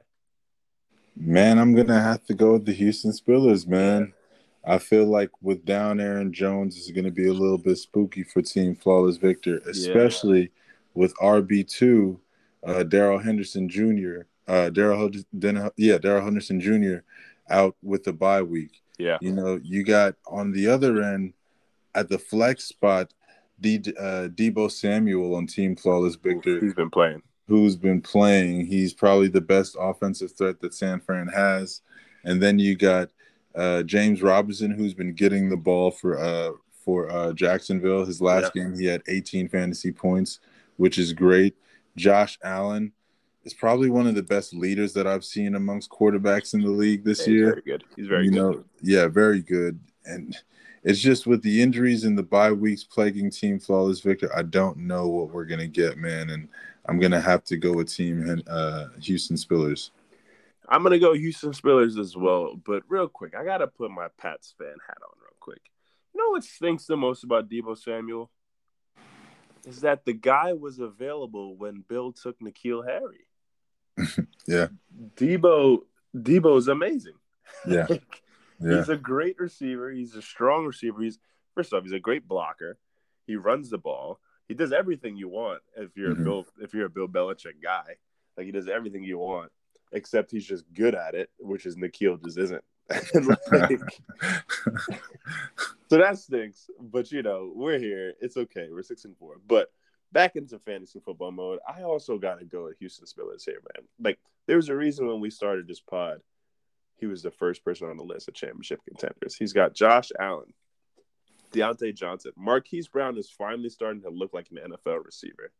Man, 1.17 1.59
I'm 1.59 1.75
gonna 1.75 2.01
have 2.01 2.25
to 2.27 2.35
go 2.35 2.55
with 2.55 2.67
the 2.67 2.73
Houston 2.73 3.13
Spillers, 3.13 3.67
man. 3.67 4.13
I 4.65 4.79
feel 4.79 5.07
like 5.07 5.31
with 5.41 5.65
down 5.65 6.01
Aaron 6.01 6.33
Jones 6.33 6.77
is 6.77 6.91
gonna 6.91 7.11
be 7.11 7.29
a 7.29 7.33
little 7.33 7.59
bit 7.59 7.79
spooky 7.79 8.23
for 8.23 8.43
Team 8.43 8.75
Flawless 8.75 9.17
Victor, 9.17 9.59
especially 9.67 10.41
yeah 10.41 10.49
with 10.97 11.15
RB 11.17 11.69
two, 11.69 12.19
uh, 12.67 12.83
Darrell 12.83 13.19
Henderson 13.19 13.69
Jr. 13.69 14.23
Uh, 14.49 14.71
Darrell 14.71 15.11
yeah 15.77 15.99
Darrell 15.99 16.25
Henderson 16.25 16.61
Jr. 16.61 16.99
out 17.49 17.77
with 17.83 18.03
the 18.03 18.13
bye 18.13 18.43
week. 18.43 18.83
Yeah, 18.99 19.19
you 19.21 19.33
know 19.33 19.61
you 19.63 19.85
got 19.85 20.17
on 20.27 20.51
the 20.53 20.67
other 20.67 21.03
end 21.03 21.35
at 21.95 22.09
the 22.09 22.19
flex 22.19 22.65
spot, 22.65 23.13
D, 23.61 23.83
uh, 23.99 24.29
Deebo 24.29 24.71
Samuel 24.71 25.35
on 25.35 25.47
Team 25.47 25.77
Flawless 25.77 26.17
Victor. 26.17 26.59
He's 26.61 26.75
been 26.75 26.91
playing. 26.91 27.23
Who's 27.49 27.77
been 27.77 28.01
playing? 28.01 28.67
He's 28.67 28.93
probably 28.93 29.29
the 29.29 29.41
best 29.41 29.77
offensive 29.79 30.33
threat 30.33 30.61
that 30.61 30.75
San 30.75 31.01
Fran 31.01 31.29
has. 31.29 31.83
And 32.25 32.43
then 32.43 32.59
you 32.59 32.75
got 32.75 33.11
uh, 33.55 33.85
James 33.85 34.21
Robinson, 34.21 34.73
who's 34.73 34.95
been 34.95 35.15
getting 35.15 35.49
the 35.49 35.57
ball 35.57 35.91
for 35.91 36.19
uh, 36.19 36.51
for 36.85 37.11
uh, 37.11 37.33
Jacksonville. 37.33 38.05
His 38.05 38.21
last 38.21 38.53
yeah. 38.55 38.65
game, 38.65 38.79
he 38.79 38.87
had 38.87 39.03
18 39.07 39.49
fantasy 39.49 39.93
points 39.93 40.41
which 40.77 40.99
is 40.99 41.13
great. 41.13 41.55
Josh 41.97 42.39
Allen 42.43 42.93
is 43.45 43.55
probably 43.55 43.91
one 43.91 44.07
of 44.07 44.15
the 44.15 44.23
best 44.23 44.55
leaders 44.55 44.93
that 44.95 45.07
I've 45.07 45.25
seen 45.25 45.55
amongst 45.55 45.91
quarterbacks 45.91 46.55
in 46.55 46.63
the 46.63 46.71
league 46.71 47.05
this 47.05 47.27
yeah, 47.27 47.33
year. 47.33 47.47
Very 47.51 47.63
good. 47.63 47.85
He's 47.97 48.07
very 48.07 48.25
you 48.25 48.31
good. 48.31 48.39
Know, 48.39 48.65
yeah, 48.83 49.09
very 49.09 49.43
good. 49.43 49.79
And 50.05 50.37
it's 50.83 51.01
just 51.01 51.27
with 51.27 51.43
the 51.43 51.63
injuries 51.63 52.05
and 52.05 52.17
the 52.17 52.23
bye 52.23 52.53
weeks 52.53 52.85
plaguing 52.85 53.31
Team 53.31 53.59
Flawless 53.59 54.01
Victor, 54.01 54.31
I 54.37 54.43
don't 54.43 54.79
know 54.79 55.09
what 55.09 55.31
we're 55.31 55.45
gonna 55.45 55.67
get, 55.67 55.99
man. 55.99 56.31
And 56.31 56.49
I'm 56.89 56.99
gonna 56.99 57.21
have 57.21 57.45
to 57.45 57.57
go 57.57 57.73
with 57.73 57.93
Team 57.93 58.43
uh, 58.47 58.87
Houston 59.01 59.37
Spillers. 59.37 59.91
I'm 60.69 60.83
gonna 60.83 60.99
go 60.99 61.15
Houston 61.15 61.53
Spillers 61.53 61.99
as 61.99 62.17
well. 62.17 62.57
But 62.57 62.83
real 62.89 63.09
quick, 63.09 63.35
I 63.37 63.45
gotta 63.45 63.67
put 63.67 63.91
my 63.91 64.09
Pats 64.19 64.55
fan 64.57 64.75
hat 64.87 64.99
on 65.03 65.19
real 65.21 65.37
quick. 65.41 65.61
You 66.15 66.25
know 66.25 66.31
what 66.31 66.45
stinks 66.45 66.87
the 66.87 66.97
most 66.97 67.25
about 67.25 67.49
Deebo 67.49 67.77
Samuel? 67.77 68.31
Is 69.67 69.81
that 69.81 70.05
the 70.05 70.13
guy 70.13 70.53
was 70.53 70.79
available 70.79 71.57
when 71.57 71.85
Bill 71.89 72.13
took 72.13 72.39
N'Keal 72.41 72.87
Harry. 72.87 73.27
yeah. 74.47 74.69
Debo 75.17 75.81
Deebo 76.17 76.59
is 76.59 76.69
amazing. 76.69 77.15
Yeah. 77.67 77.87
yeah. 78.61 78.79
He's 78.79 78.89
a 78.89 78.97
great 78.97 79.39
receiver. 79.39 79.91
He's 79.91 80.15
a 80.15 80.23
strong 80.23 80.67
receiver. 80.67 81.01
He's 81.01 81.19
first 81.55 81.73
off, 81.73 81.85
he's 81.85 81.93
a 81.93 82.01
great 82.01 82.27
blocker. 82.27 82.77
He 83.27 83.37
runs 83.37 83.71
the 83.71 83.79
ball. 83.79 84.21
He 84.49 84.55
does 84.55 84.73
everything 84.73 85.17
you 85.17 85.29
want 85.29 85.63
if 85.77 85.97
you're 85.97 86.13
mm-hmm. 86.13 86.23
a 86.23 86.25
Bill 86.25 86.47
if 86.61 86.75
you're 86.75 86.87
a 86.87 86.91
Bill 86.91 87.09
Belichick 87.09 87.63
guy. 87.63 87.97
Like 88.37 88.47
he 88.47 88.53
does 88.53 88.69
everything 88.69 89.03
you 89.03 89.19
want, 89.19 89.51
except 89.93 90.31
he's 90.31 90.47
just 90.47 90.65
good 90.75 90.95
at 90.95 91.15
it, 91.15 91.31
which 91.39 91.67
is 91.67 91.77
N'Keal 91.77 92.23
just 92.23 92.39
isn't. 92.39 92.65
like, 92.91 93.81
so 95.89 95.99
that 95.99 96.19
stinks. 96.19 96.71
But 96.81 97.11
you 97.11 97.23
know, 97.23 97.53
we're 97.55 97.79
here. 97.79 98.15
It's 98.21 98.37
okay. 98.37 98.69
We're 98.71 98.83
six 98.83 99.05
and 99.05 99.17
four. 99.17 99.37
But 99.47 99.73
back 100.13 100.37
into 100.37 100.59
fantasy 100.59 101.01
football 101.01 101.33
mode, 101.33 101.59
I 101.69 101.83
also 101.83 102.19
gotta 102.19 102.45
go 102.45 102.65
with 102.65 102.79
Houston 102.79 103.07
Spillers 103.07 103.45
here, 103.45 103.61
man. 103.75 103.87
Like 103.99 104.19
there 104.47 104.57
was 104.57 104.69
a 104.69 104.77
reason 104.77 105.07
when 105.07 105.21
we 105.21 105.31
started 105.31 105.67
this 105.67 105.81
pod, 105.81 106.21
he 106.97 107.07
was 107.07 107.23
the 107.23 107.31
first 107.31 107.65
person 107.65 107.89
on 107.89 107.97
the 107.97 108.05
list 108.05 108.29
of 108.29 108.35
championship 108.35 108.81
contenders. 108.87 109.35
He's 109.35 109.53
got 109.53 109.75
Josh 109.75 110.11
Allen, 110.19 110.53
Diontae 111.53 111.95
Johnson. 111.95 112.33
Marquise 112.37 112.89
Brown 112.89 113.17
is 113.17 113.31
finally 113.31 113.69
starting 113.69 114.03
to 114.03 114.11
look 114.11 114.33
like 114.35 114.49
an 114.51 114.73
NFL 114.73 115.05
receiver. 115.05 115.53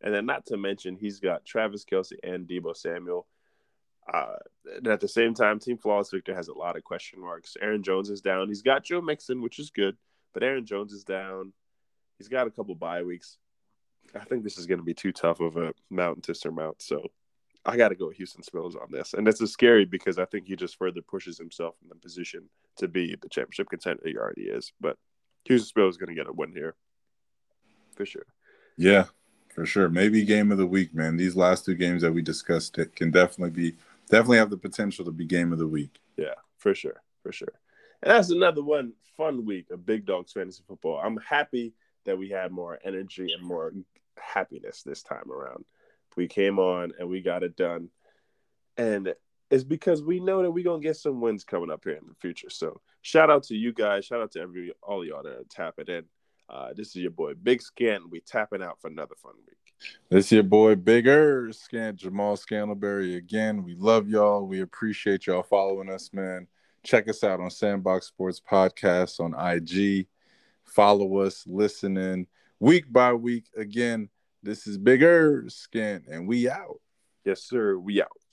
And 0.00 0.14
then, 0.14 0.26
not 0.26 0.46
to 0.46 0.56
mention, 0.56 0.96
he's 0.96 1.20
got 1.20 1.44
Travis 1.44 1.84
Kelce 1.84 2.12
and 2.22 2.46
Deebo 2.46 2.76
Samuel. 2.76 3.26
Uh, 4.12 4.36
and 4.76 4.86
at 4.86 5.00
the 5.00 5.08
same 5.08 5.34
time, 5.34 5.58
Team 5.58 5.78
Flawless 5.78 6.10
Victor 6.10 6.34
has 6.34 6.48
a 6.48 6.54
lot 6.54 6.76
of 6.76 6.84
question 6.84 7.20
marks. 7.20 7.56
Aaron 7.60 7.82
Jones 7.82 8.10
is 8.10 8.20
down. 8.20 8.48
He's 8.48 8.62
got 8.62 8.84
Joe 8.84 9.00
Mixon, 9.00 9.42
which 9.42 9.58
is 9.58 9.70
good, 9.70 9.96
but 10.32 10.42
Aaron 10.42 10.66
Jones 10.66 10.92
is 10.92 11.02
down. 11.02 11.52
He's 12.18 12.28
got 12.28 12.46
a 12.46 12.50
couple 12.50 12.74
bye 12.74 13.02
weeks. 13.02 13.38
I 14.14 14.24
think 14.24 14.44
this 14.44 14.58
is 14.58 14.66
going 14.66 14.78
to 14.78 14.84
be 14.84 14.94
too 14.94 15.12
tough 15.12 15.40
of 15.40 15.56
a 15.56 15.72
mountain 15.90 16.22
to 16.22 16.34
surmount. 16.34 16.80
So 16.82 17.08
I 17.64 17.76
got 17.76 17.88
to 17.88 17.96
go 17.96 18.10
Houston 18.10 18.42
Spills 18.42 18.76
on 18.76 18.90
this. 18.90 19.12
And 19.12 19.26
this 19.26 19.40
is 19.40 19.52
scary 19.52 19.84
because 19.84 20.18
I 20.18 20.24
think 20.24 20.46
he 20.46 20.54
just 20.54 20.78
further 20.78 21.02
pushes 21.02 21.36
himself 21.36 21.74
in 21.82 21.88
the 21.88 21.96
position 21.96 22.48
to 22.76 22.86
be 22.86 23.16
the 23.20 23.28
championship 23.28 23.68
contender 23.68 24.02
he 24.04 24.16
already 24.16 24.42
is. 24.42 24.72
But 24.80 24.96
Houston 25.46 25.88
is 25.88 25.96
going 25.96 26.08
to 26.08 26.14
get 26.14 26.28
a 26.28 26.32
win 26.32 26.52
here 26.52 26.74
for 27.94 28.06
sure. 28.06 28.26
Yeah, 28.76 29.04
for 29.54 29.66
sure. 29.66 29.88
Maybe 29.88 30.24
game 30.24 30.52
of 30.52 30.58
the 30.58 30.66
week, 30.66 30.94
man. 30.94 31.16
These 31.16 31.36
last 31.36 31.64
two 31.64 31.74
games 31.74 32.02
that 32.02 32.12
we 32.12 32.22
discussed 32.22 32.78
it 32.78 32.94
can 32.94 33.10
definitely 33.10 33.50
be 33.50 33.76
definitely 34.10 34.38
have 34.38 34.50
the 34.50 34.56
potential 34.56 35.04
to 35.04 35.10
be 35.10 35.24
game 35.24 35.52
of 35.52 35.58
the 35.58 35.66
week. 35.66 35.98
Yeah, 36.16 36.34
for 36.58 36.74
sure, 36.74 37.02
for 37.22 37.32
sure. 37.32 37.52
And 38.02 38.10
that's 38.12 38.30
another 38.30 38.62
one 38.62 38.92
fun 39.16 39.44
week 39.44 39.70
of 39.70 39.86
Big 39.86 40.04
Dawgs 40.04 40.32
Fantasy 40.32 40.62
Football. 40.66 41.00
I'm 41.02 41.16
happy 41.16 41.72
that 42.04 42.18
we 42.18 42.28
had 42.28 42.52
more 42.52 42.78
energy 42.84 43.32
and 43.32 43.42
more 43.42 43.72
happiness 44.18 44.82
this 44.82 45.02
time 45.02 45.30
around. 45.32 45.64
We 46.16 46.28
came 46.28 46.58
on 46.58 46.92
and 46.98 47.08
we 47.08 47.20
got 47.20 47.42
it 47.42 47.56
done. 47.56 47.90
And 48.76 49.14
it's 49.50 49.64
because 49.64 50.02
we 50.02 50.20
know 50.20 50.42
that 50.42 50.50
we're 50.50 50.64
gonna 50.64 50.82
get 50.82 50.96
some 50.96 51.20
wins 51.20 51.44
coming 51.44 51.70
up 51.70 51.84
here 51.84 51.94
in 51.94 52.06
the 52.08 52.14
future. 52.20 52.50
So 52.50 52.80
shout 53.02 53.30
out 53.30 53.44
to 53.44 53.54
you 53.54 53.72
guys, 53.72 54.04
shout 54.04 54.20
out 54.20 54.32
to 54.32 54.40
every 54.40 54.72
all 54.82 55.04
y'all 55.04 55.22
that 55.22 55.32
are 55.32 55.44
tapping 55.50 55.88
in. 55.88 56.04
Uh, 56.48 56.70
this 56.74 56.88
is 56.88 56.96
your 56.96 57.10
boy 57.10 57.34
Big 57.34 57.60
Scant. 57.62 58.10
We 58.10 58.20
tapping 58.20 58.62
out 58.62 58.80
for 58.80 58.88
another 58.88 59.14
fun 59.20 59.34
week. 59.46 59.56
This 60.08 60.26
is 60.26 60.32
your 60.32 60.42
boy 60.42 60.74
Bigger 60.76 61.52
Scant 61.52 61.96
Jamal 61.96 62.36
Scantlebury 62.36 63.16
again. 63.16 63.62
We 63.64 63.74
love 63.74 64.08
y'all. 64.08 64.46
We 64.46 64.60
appreciate 64.60 65.26
y'all 65.26 65.42
following 65.42 65.90
us, 65.90 66.10
man. 66.12 66.46
Check 66.82 67.08
us 67.08 67.24
out 67.24 67.40
on 67.40 67.50
Sandbox 67.50 68.06
Sports 68.06 68.40
Podcast 68.40 69.20
on 69.20 69.34
IG. 69.34 70.06
Follow 70.64 71.18
us, 71.18 71.44
listening 71.46 72.26
week 72.60 72.92
by 72.92 73.12
week. 73.12 73.46
Again, 73.56 74.08
this 74.42 74.66
is 74.66 74.78
Bigger 74.78 75.44
Scant, 75.48 76.04
and 76.08 76.28
we 76.28 76.48
out. 76.48 76.80
Yes, 77.24 77.42
sir. 77.42 77.76
We 77.76 78.02
out. 78.02 78.25